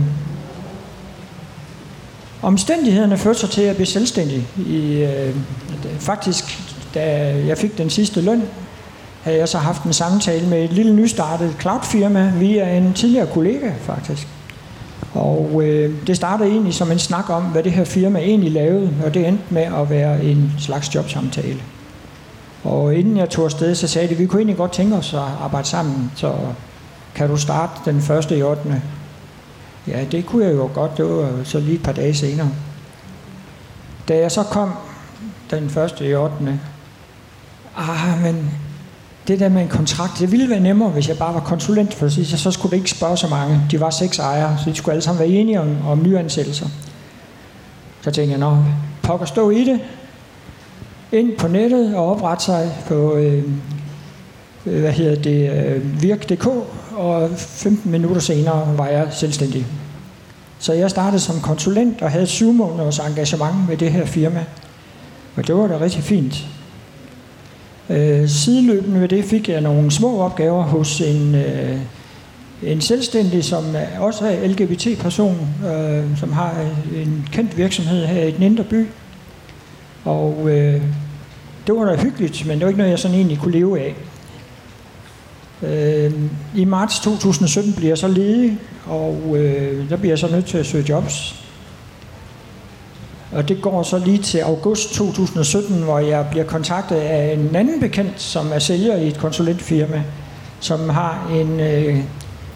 [2.41, 4.47] omstændighederne førte sig til at blive selvstændig.
[4.67, 5.35] I, øh,
[5.99, 6.59] faktisk,
[6.93, 8.43] da jeg fik den sidste løn,
[9.27, 13.71] havde jeg så haft en samtale med et lille nystartet cloud-firma via en tidligere kollega
[13.79, 14.27] faktisk.
[15.13, 18.93] Og øh, det startede egentlig som en snak om, hvad det her firma egentlig lavede,
[19.05, 21.61] og det endte med at være en slags jobsamtale.
[22.63, 25.13] Og inden jeg tog afsted, så sagde de, at vi kunne egentlig godt tænke os
[25.13, 26.33] at arbejde sammen, så
[27.15, 28.81] kan du starte den første i 8.
[29.87, 32.49] Ja, det kunne jeg jo godt, det var så lige et par dage senere.
[34.07, 34.73] Da jeg så kom
[35.51, 36.59] den første i 8.
[37.77, 38.51] Ah, men
[39.27, 42.09] det der med en kontrakt, det ville være nemmere, hvis jeg bare var konsulent, for
[42.09, 43.61] så, så skulle det ikke spørge så mange.
[43.71, 46.67] De var seks ejere, så de skulle alle sammen være enige om, om nyansættelser.
[48.01, 48.57] Så tænkte jeg, nå,
[49.01, 49.79] pokker stå i det,
[51.11, 53.43] ind på nettet og oprette sig på, øh,
[54.65, 56.47] øh, hvad hedder det, øh, virk.dk,
[56.95, 59.65] og 15 minutter senere var jeg selvstændig.
[60.59, 64.45] Så jeg startede som konsulent og havde syv måneders engagement med det her firma.
[65.35, 66.47] Og det var da rigtig fint.
[67.89, 71.77] Øh, sideløbende ved det fik jeg nogle små opgaver hos en, øh,
[72.63, 73.63] en selvstændig, som
[73.99, 78.87] også er LGBT-person, øh, som har øh, en kendt virksomhed her i den indre by.
[80.05, 80.81] Og øh,
[81.67, 83.95] det var da hyggeligt, men det var ikke noget, jeg sådan egentlig kunne leve af.
[85.63, 86.13] Øh,
[86.55, 90.57] I marts 2017 bliver jeg så ledig, og øh, der bliver jeg så nødt til
[90.57, 91.46] at søge jobs.
[93.31, 97.79] Og det går så lige til august 2017, hvor jeg bliver kontaktet af en anden
[97.79, 100.03] bekendt, som er sælger i et konsulentfirma,
[100.59, 102.03] som har en øh,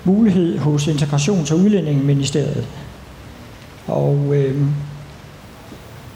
[0.04, 2.68] mulighed hos Integrations- og Udlændingeministeriet.
[3.88, 4.62] Og øh,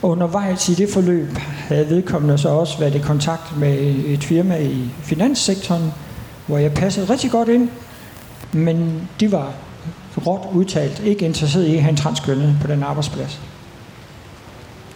[0.01, 4.89] undervejs i det forløb havde vedkommende så også været i kontakt med et firma i
[5.03, 5.93] finanssektoren,
[6.47, 7.69] hvor jeg passede rigtig godt ind,
[8.51, 9.53] men de var
[10.27, 13.41] råt udtalt ikke interesseret i at have en transkønnet på den arbejdsplads.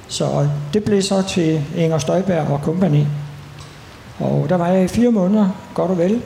[0.09, 3.07] Så det blev så til Inger Støjberg og kompagni.
[4.19, 6.21] Og der var jeg i fire måneder, godt og vel.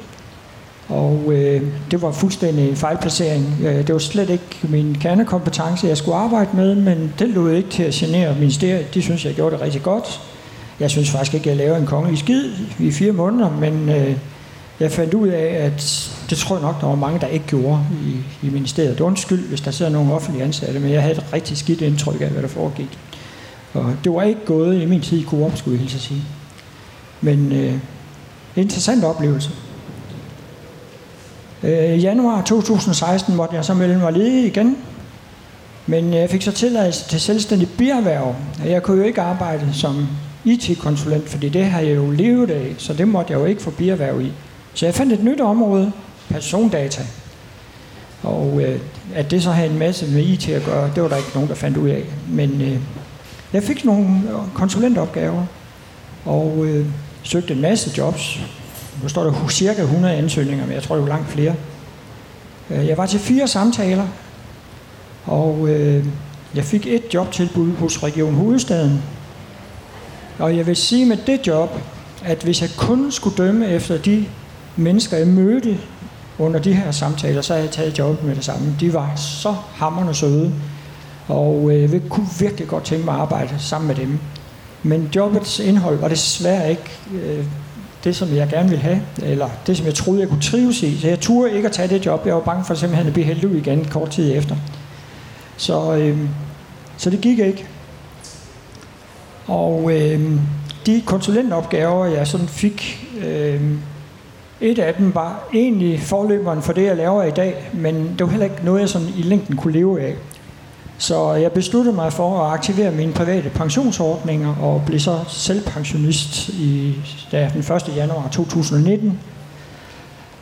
[0.89, 1.61] Og øh,
[1.91, 3.57] det var fuldstændig en fejlplacering.
[3.63, 7.69] Øh, det var slet ikke min kernekompetence, jeg skulle arbejde med, men det lød ikke
[7.69, 8.93] til at genere ministeriet.
[8.93, 10.21] De synes, jeg gjorde det rigtig godt.
[10.79, 14.15] Jeg synes faktisk ikke, jeg lavede en kongelig skid i fire måneder, men øh,
[14.79, 17.79] jeg fandt ud af, at det tror jeg nok, der var mange, der ikke gjorde
[18.05, 18.97] i, i ministeriet.
[18.97, 22.21] Det undskyld, hvis der sidder nogle offentlige ansatte, men jeg havde et rigtig skidt indtryk
[22.21, 22.99] af, hvad der foregik.
[23.73, 26.23] Og det var ikke gået i min tid i Coop, skulle jeg hilse at sige.
[27.21, 27.73] Men øh,
[28.55, 29.49] interessant oplevelse.
[31.63, 34.77] Øh, I januar 2016 måtte jeg så melde mig ledig igen.
[35.87, 38.35] Men jeg fik så tilladelse til selvstændig bierhverv.
[38.65, 40.07] Jeg kunne jo ikke arbejde som
[40.45, 43.71] IT-konsulent, fordi det har jeg jo levet af, så det måtte jeg jo ikke få
[43.71, 44.31] bierhverv i.
[44.73, 45.91] Så jeg fandt et nyt område,
[46.29, 47.03] persondata.
[48.23, 48.79] Og øh,
[49.15, 51.49] at det så havde en masse med IT at gøre, det var der ikke nogen,
[51.49, 52.03] der fandt ud af.
[52.29, 52.79] Men øh,
[53.53, 55.45] jeg fik nogle øh, konsulentopgaver,
[56.25, 56.85] og øh,
[57.23, 58.39] søgte en masse jobs.
[59.03, 61.55] Nu står der cirka 100 ansøgninger, men jeg tror, det var langt flere.
[62.69, 64.07] Øh, jeg var til fire samtaler,
[65.25, 66.05] og øh,
[66.55, 69.01] jeg fik et jobtilbud hos Region Hovedstaden.
[70.39, 71.79] Og jeg vil sige med det job,
[72.25, 74.25] at hvis jeg kun skulle dømme efter de
[74.75, 75.77] mennesker, jeg mødte
[76.39, 78.75] under de her samtaler, så havde jeg taget jobbet med det samme.
[78.79, 80.53] De var så hammerne søde,
[81.27, 84.19] og øh, jeg kunne virkelig godt tænke mig at arbejde sammen med dem.
[84.83, 87.45] Men jobbets indhold var desværre ikke øh,
[88.03, 90.99] det, som jeg gerne ville have, eller det, som jeg troede, jeg kunne trives i.
[90.99, 92.25] Så jeg turde ikke at tage det job.
[92.25, 94.55] Jeg var bange for simpelthen at blive hældt ud igen kort tid efter.
[95.57, 96.17] Så, øh,
[96.97, 97.67] så det gik ikke.
[99.47, 100.31] Og øh,
[100.85, 103.61] de konsulentopgaver, jeg sådan fik, øh,
[104.61, 108.27] et af dem var egentlig forløberen for det, jeg laver i dag, men det var
[108.27, 110.15] heller ikke noget, jeg sådan i længden kunne leve af.
[110.97, 116.95] Så jeg besluttede mig for at aktivere mine private pensionsordninger og blev så selvpensionist i,
[117.31, 117.95] da den 1.
[117.95, 119.19] januar 2019.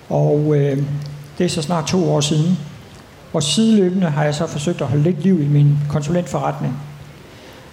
[0.09, 0.83] Og øh,
[1.37, 2.57] det er så snart to år siden.
[3.33, 6.77] Og sideløbende har jeg så forsøgt at holde lidt liv i min konsulentforretning.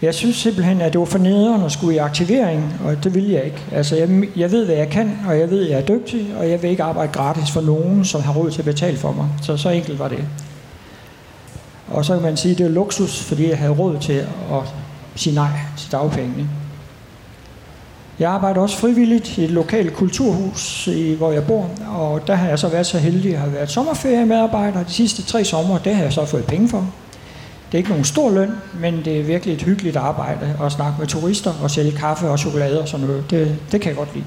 [0.03, 3.29] Jeg synes simpelthen, at det var for nederen at skulle i aktivering, og det vil
[3.29, 3.65] jeg ikke.
[3.73, 6.51] Altså, jeg, jeg ved, hvad jeg kan, og jeg ved, at jeg er dygtig, og
[6.51, 9.29] jeg vil ikke arbejde gratis for nogen, som har råd til at betale for mig.
[9.43, 10.25] Så så enkelt var det.
[11.91, 14.63] Og så kan man sige, at det er luksus, fordi jeg havde råd til at
[15.17, 16.49] sige nej til dagpengene.
[18.19, 22.49] Jeg arbejder også frivilligt i et lokalt kulturhus, i, hvor jeg bor, og der har
[22.49, 24.83] jeg så været så heldig at have været sommerferiemedarbejder.
[24.83, 26.79] De sidste tre sommer, det har jeg så fået penge for.
[27.67, 30.95] Det er ikke nogen stor løn, men det er virkelig et hyggeligt arbejde at snakke
[30.99, 33.31] med turister og sælge kaffe og chokolade og sådan noget.
[33.31, 34.25] Det, det kan jeg godt lide.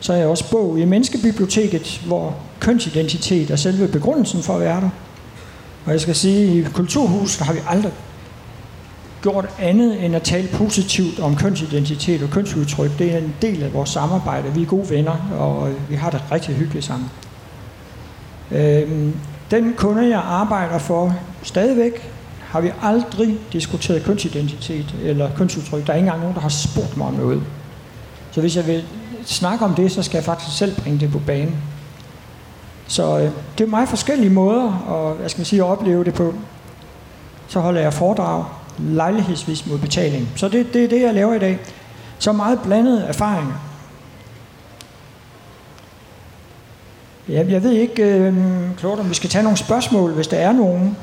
[0.00, 4.80] Så er jeg også bog i Menneskebiblioteket, hvor kønsidentitet er selve begrundelsen for at være
[4.80, 4.90] der.
[5.88, 7.92] Og jeg skal sige, at i Kulturhuset har vi aldrig
[9.22, 12.98] gjort andet end at tale positivt om kønsidentitet og kønsudtryk.
[12.98, 14.54] Det er en del af vores samarbejde.
[14.54, 17.10] Vi er gode venner, og øh, vi har det rigtig hyggeligt sammen.
[18.50, 19.14] Øhm,
[19.50, 25.86] den kunde, jeg arbejder for stadigvæk, har vi aldrig diskuteret kønsidentitet eller kønsudtryk.
[25.86, 27.42] Der er ikke engang nogen, der har spurgt mig om noget.
[28.30, 28.84] Så hvis jeg vil
[29.24, 31.56] snakke om det, så skal jeg faktisk selv bringe det på banen.
[32.88, 36.14] Så øh, det er meget forskellige måder og, hvad skal man sige, at opleve det
[36.14, 36.34] på.
[37.48, 38.44] Så holder jeg foredrag
[38.78, 40.28] lejlighedsvis mod betaling.
[40.36, 41.58] Så det, det er det, jeg laver i dag.
[42.18, 43.54] Så meget blandede erfaringer.
[47.28, 48.34] Jeg, jeg ved ikke, øh,
[48.78, 50.96] Claude, om vi skal tage nogle spørgsmål, hvis der er nogen.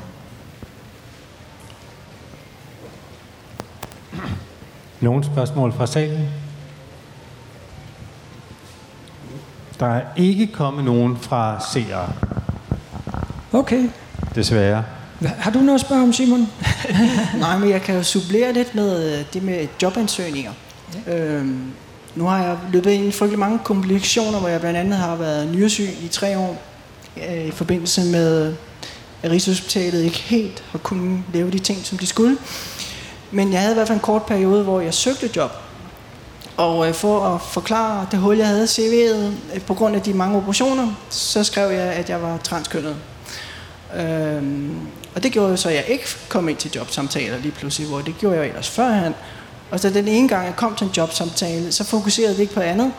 [5.00, 6.28] Nogle spørgsmål fra salen?
[9.80, 12.12] Der er ikke kommet nogen fra seere.
[13.52, 13.88] Okay.
[14.34, 14.84] Desværre.
[15.20, 16.48] Har du noget at spørge om, Simon?
[17.40, 20.52] Nej, men jeg kan jo supplere lidt med øh, det med jobansøgninger.
[21.06, 21.14] Ja.
[21.16, 21.72] Øhm,
[22.14, 25.54] nu har jeg løbet ind i frygtelig mange komplikationer, hvor jeg blandt andet har været
[25.54, 26.62] nyresyg i tre år,
[27.28, 28.54] øh, i forbindelse med,
[29.22, 32.38] at Rigshospitalet ikke helt har kunnet lave de ting, som de skulle.
[33.30, 35.50] Men jeg havde i hvert fald en kort periode, hvor jeg søgte job.
[36.56, 40.02] Og øh, for at forklare det hul, jeg havde i CV'et, øh, på grund af
[40.02, 42.96] de mange operationer, så skrev jeg, at jeg var transkønnet.
[43.96, 44.78] Øhm,
[45.14, 48.00] og det gjorde jo så, at jeg ikke kom ind til jobsamtaler lige pludselig, hvor
[48.00, 49.14] det gjorde jeg ellers førhen.
[49.70, 52.60] Og så den ene gang, jeg kom til en jobsamtale, så fokuserede det ikke på
[52.60, 52.92] andet.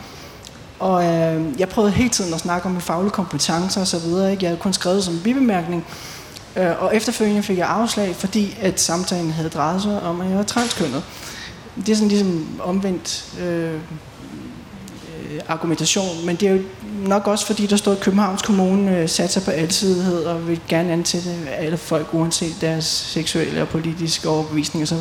[0.80, 4.32] Og øh, jeg prøvede hele tiden at snakke om mine faglige kompetencer og så videre.
[4.32, 4.44] Ikke?
[4.44, 5.86] Jeg havde kun skrevet som bibemærkning.
[6.56, 10.38] Øh, og efterfølgende fik jeg afslag, fordi at samtalen havde drejet sig om, at jeg
[10.38, 11.04] var transkønnet.
[11.86, 16.62] Det er sådan ligesom omvendt øh, øh, argumentation, men det er jo
[17.06, 20.92] nok også fordi, der står at Københavns Kommune øh, satser på alsidighed og vil gerne
[20.92, 24.98] ansætte alle folk, uanset deres seksuelle og politiske overbevisning osv.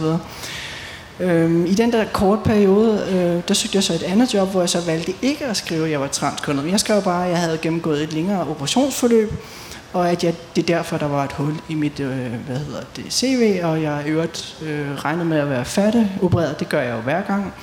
[1.20, 4.60] Øhm, I den der kort periode, øh, der søgte jeg så et andet job, hvor
[4.60, 6.70] jeg så valgte ikke at skrive, at jeg var transkønnet.
[6.70, 9.32] Jeg skrev bare, at jeg havde gennemgået et længere operationsforløb,
[9.97, 12.82] og at jeg, det er derfor, der var et hul i mit øh, hvad hedder
[12.97, 16.97] det, CV, og jeg øvrigt øh, regnede med at være fattig, opereret, det gør jeg
[16.97, 17.55] jo hver gang.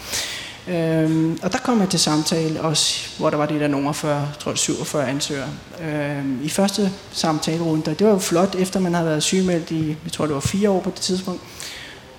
[0.67, 4.29] Øhm, og der kom jeg til samtale også, hvor der var det der nummer 40,
[4.39, 5.49] tror jeg 47 ansøgere.
[5.81, 10.11] Øhm, I første samtalerunde, det var jo flot, efter man havde været sygemeldt i, jeg
[10.11, 11.41] tror det var fire år på det tidspunkt.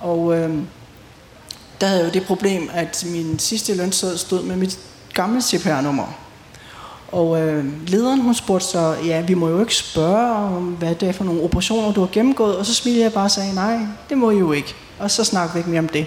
[0.00, 0.66] Og øhm,
[1.80, 4.78] der havde jeg jo det problem, at min sidste lønseddel stod med mit
[5.14, 6.23] gamle CPR-nummer.
[7.14, 11.08] Og øh, lederen hun spurgte så, ja, vi må jo ikke spørge om, hvad det
[11.08, 12.56] er for nogle operationer, du har gennemgået.
[12.56, 14.74] Og så smilede jeg bare og sagde, nej, det må I jo ikke.
[14.98, 16.06] Og så snakkede vi ikke mere om det.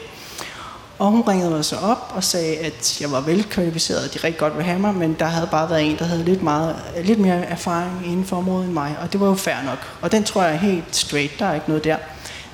[0.99, 4.37] Og hun ringede mig så op og sagde, at jeg var velkvalificeret, og de rigtig
[4.37, 7.19] godt ville have mig, men der havde bare været en, der havde lidt, meget, lidt
[7.19, 9.77] mere erfaring inden for området end mig, og det var jo fair nok.
[10.01, 11.97] Og den tror jeg er helt straight, der er ikke noget der.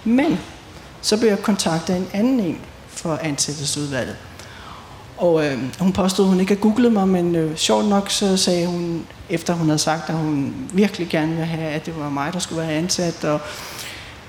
[0.04, 0.40] Men
[1.02, 4.16] så blev jeg kontaktet af en anden en for ansættelsesudvalget.
[5.24, 8.38] Og øh, hun påstod, at hun ikke havde googlet mig, men øh, sjovt nok så
[8.38, 12.10] sagde hun, efter hun havde sagt, at hun virkelig gerne ville have, at det var
[12.10, 13.40] mig, der skulle være ansat, og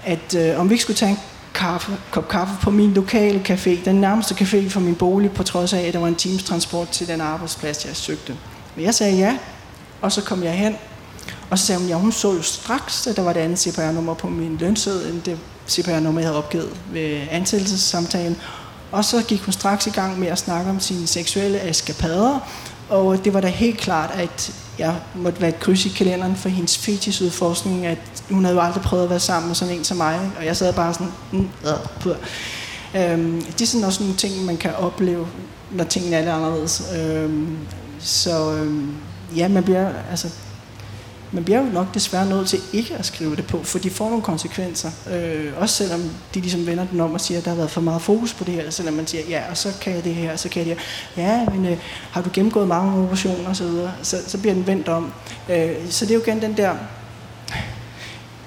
[0.04, 1.18] at øh, om vi ikke skulle tage en
[1.54, 5.72] kaffe, kop kaffe på min lokale café, den nærmeste café for min bolig, på trods
[5.72, 8.36] af, at der var en times transport til den arbejdsplads, jeg søgte.
[8.76, 9.38] Men jeg sagde ja,
[10.00, 10.76] og så kom jeg hen,
[11.50, 14.14] og så sagde hun, ja, hun så jo straks, at der var et andet CPR-nummer
[14.14, 15.38] på min lønseddel, end det
[15.68, 18.36] CPR-nummer, jeg havde opgivet ved ansættelsessamtalen.
[18.94, 22.38] Og så gik hun straks i gang med at snakke om sine seksuelle eskapader,
[22.88, 26.48] og det var da helt klart, at jeg måtte være et kryds i kalenderen for
[26.48, 27.98] hendes fetisudforskning, at
[28.30, 30.56] hun havde jo aldrig prøvet at være sammen med sådan en som mig, og jeg
[30.56, 35.26] sad bare sådan, mm, øh, øhm, det er sådan også nogle ting, man kan opleve,
[35.72, 36.82] når tingene er lidt anderledes.
[36.96, 37.58] Øhm,
[37.98, 38.94] så øhm,
[39.36, 40.28] ja, man bliver, altså,
[41.32, 44.08] men bliver jo nok desværre nødt til ikke at skrive det på, for de får
[44.08, 44.90] nogle konsekvenser.
[45.12, 46.00] Øh, også selvom
[46.34, 48.44] de ligesom vender den om og siger, at der har været for meget fokus på
[48.44, 50.66] det her, selvom man siger, ja, og så kan jeg det her, og så kan
[50.66, 51.22] jeg det her.
[51.24, 51.78] Ja, men øh,
[52.10, 55.12] har du gennemgået mange operationer osv., så, så, så bliver den vendt om.
[55.48, 56.74] Øh, så det er jo igen den der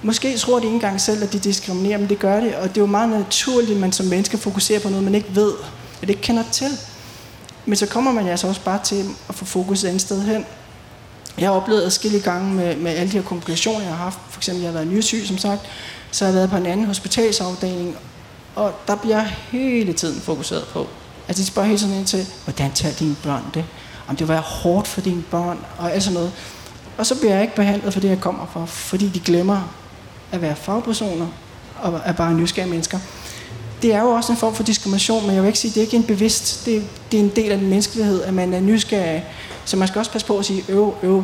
[0.01, 2.55] Måske tror de ikke engang selv, at de diskriminerer, men det gør det.
[2.55, 5.35] Og det er jo meget naturligt, at man som menneske fokuserer på noget, man ikke
[5.35, 5.53] ved,
[6.01, 6.67] at ikke kender til.
[7.65, 10.45] Men så kommer man altså også bare til at få fokus et andet sted hen.
[11.37, 14.19] Jeg har oplevet adskillige gange med, med alle de her komplikationer, jeg har haft.
[14.29, 15.61] For eksempel, jeg har været nysyg, som sagt.
[16.11, 17.95] Så har jeg været på en anden hospitalsafdeling.
[18.55, 19.21] Og der bliver
[19.51, 20.87] hele tiden fokuseret på.
[21.27, 23.65] Altså, de spørger hele tiden ind til, hvordan tager dine børn det?
[24.07, 26.31] Om det var hårdt for dine børn, og alt sådan noget.
[26.97, 29.73] Og så bliver jeg ikke behandlet for det, jeg kommer for, fordi de glemmer
[30.31, 31.27] at være fagpersoner
[31.81, 32.99] og er bare nysgerrige mennesker.
[33.81, 35.81] Det er jo også en form for diskrimination, men jeg vil ikke sige, at det
[35.81, 38.59] er ikke en bevidst, det, det er en del af den menneskelighed, at man er
[38.59, 39.25] nysgerrig.
[39.67, 41.23] Så man skal også passe på at sige, øv, øv,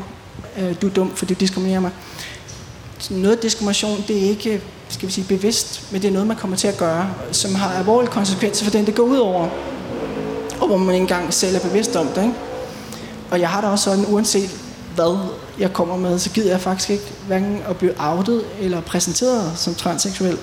[0.58, 1.92] øh, du er dum, for du diskriminerer mig.
[3.00, 6.38] Så noget diskrimination, det er ikke skal vi sige, bevidst, men det er noget, man
[6.38, 9.50] kommer til at gøre, som har alvorlige konsekvenser for den, det går ud over,
[10.60, 12.22] og hvor man ikke engang selv er bevidst om det.
[12.22, 12.36] Ikke?
[13.32, 14.50] Og jeg har da også sådan, uanset
[14.96, 15.18] hvad
[15.60, 19.76] jeg kommer med, så gider jeg faktisk ikke hverken at blive outet eller præsenteret som
[19.76, 20.38] transseksuel.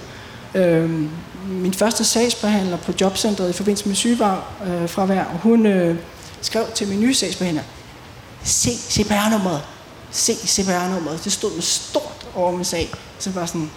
[0.54, 1.10] Øhm,
[1.48, 5.96] min første sagsbehandler på jobcentret i forbindelse med sygefravær, øh, hun øh,
[6.40, 7.62] skrev til min nye sagsbehandler,
[8.42, 9.62] se CPR-nummeret,
[10.10, 11.24] se CPR-nummeret.
[11.24, 12.90] Det stod med stort over med sag.
[13.18, 13.70] Så var sådan,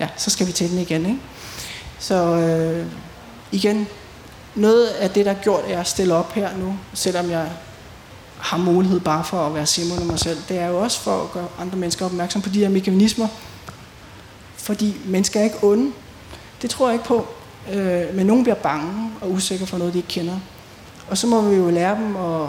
[0.00, 1.06] ja, så skal vi til den igen.
[1.06, 1.18] Ikke?
[1.98, 2.86] Så øh,
[3.52, 3.88] igen,
[4.54, 7.50] noget af det, der er gjort, er at stille op her nu, selvom jeg
[8.38, 10.38] har mulighed bare for at være Simon og mig selv.
[10.48, 13.28] Det er jo også for at gøre andre mennesker opmærksom på de her mekanismer.
[14.56, 15.92] Fordi mennesker er ikke onde.
[16.62, 17.26] Det tror jeg ikke på.
[17.72, 20.38] Øh, men nogen bliver bange og usikre for noget, de ikke kender.
[21.08, 22.48] Og så må vi jo lære dem at,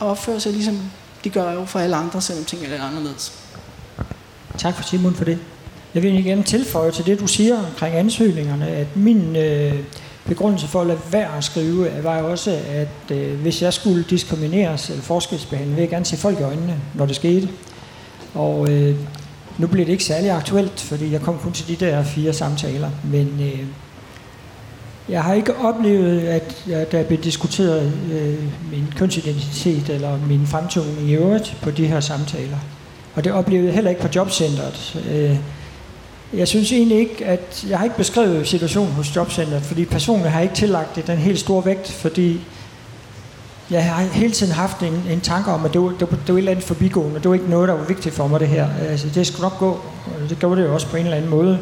[0.00, 0.80] at opføre sig, ligesom
[1.24, 3.32] de gør jo for alle andre, selvom ting er lidt anderledes.
[4.58, 5.38] Tak for Simon for det.
[5.94, 9.74] Jeg vil igen tilføje til det, du siger omkring ansøgningerne, at min øh,
[10.24, 14.04] begrundelse for at lade være at skrive, var jo også, at øh, hvis jeg skulle
[14.10, 17.48] diskrimineres eller forskelsbehandle, ville jeg gerne se folk i øjnene, når det skete.
[18.34, 18.96] Og øh,
[19.58, 22.90] nu bliver det ikke særlig aktuelt, fordi jeg kom kun til de der fire samtaler,
[23.04, 23.66] men øh,
[25.10, 28.38] jeg har ikke oplevet, at jeg, der blev diskuteret øh,
[28.72, 32.56] min kønsidentitet eller min fremtoning i øvrigt på de her samtaler.
[33.14, 35.00] Og det oplevede jeg heller ikke på jobcentret.
[35.10, 35.36] Øh,
[36.34, 40.40] jeg synes egentlig ikke, at jeg har ikke beskrevet situationen hos jobcentret, fordi personligt har
[40.40, 42.40] ikke tillagt det den helt store vægt, fordi
[43.70, 46.28] jeg har hele tiden haft en, en tanke om, at det var, det, var, det
[46.28, 47.14] var et eller andet forbigående.
[47.14, 48.68] Det var ikke noget, der var vigtigt for mig, det her.
[48.88, 49.70] Altså, det skulle nok gå,
[50.06, 51.58] og det gjorde det jo også på en eller anden måde.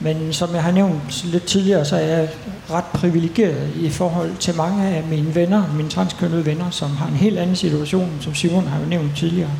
[0.00, 2.28] Men som jeg har nævnt lidt tidligere, så er jeg
[2.70, 7.14] ret privilegeret i forhold til mange af mine venner, mine transkønnede venner, som har en
[7.14, 9.50] helt anden situation, som Simon har jo nævnt tidligere.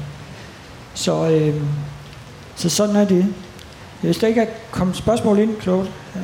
[0.95, 1.62] Så, øh,
[2.57, 3.34] så sådan er det.
[4.01, 5.89] Hvis der ikke er kommet spørgsmål ind, Claude.
[6.16, 6.22] Øh.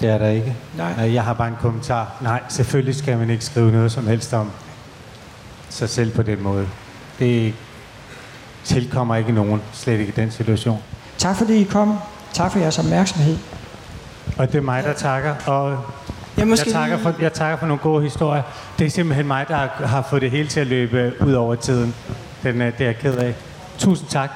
[0.00, 0.56] Det er der ikke.
[0.76, 1.12] Nej.
[1.14, 2.16] Jeg har bare en kommentar.
[2.20, 4.50] Nej, selvfølgelig skal man ikke skrive noget som helst om
[5.68, 6.68] sig selv på den måde.
[7.18, 7.54] Det
[8.64, 10.82] tilkommer ikke nogen, slet ikke i den situation.
[11.18, 11.98] Tak fordi I kom.
[12.32, 13.38] Tak for jeres opmærksomhed.
[14.38, 15.34] Og det er mig, der takker.
[15.46, 15.78] Og
[16.36, 18.42] Jeg, måske jeg, takker for, jeg takker for nogle gode historier.
[18.78, 19.54] Det er simpelthen mig, der
[19.86, 21.94] har, fået det hele til at løbe ud over tiden.
[22.42, 23.34] Den, er- det er jeg ked af.
[23.78, 24.30] Tusind tak.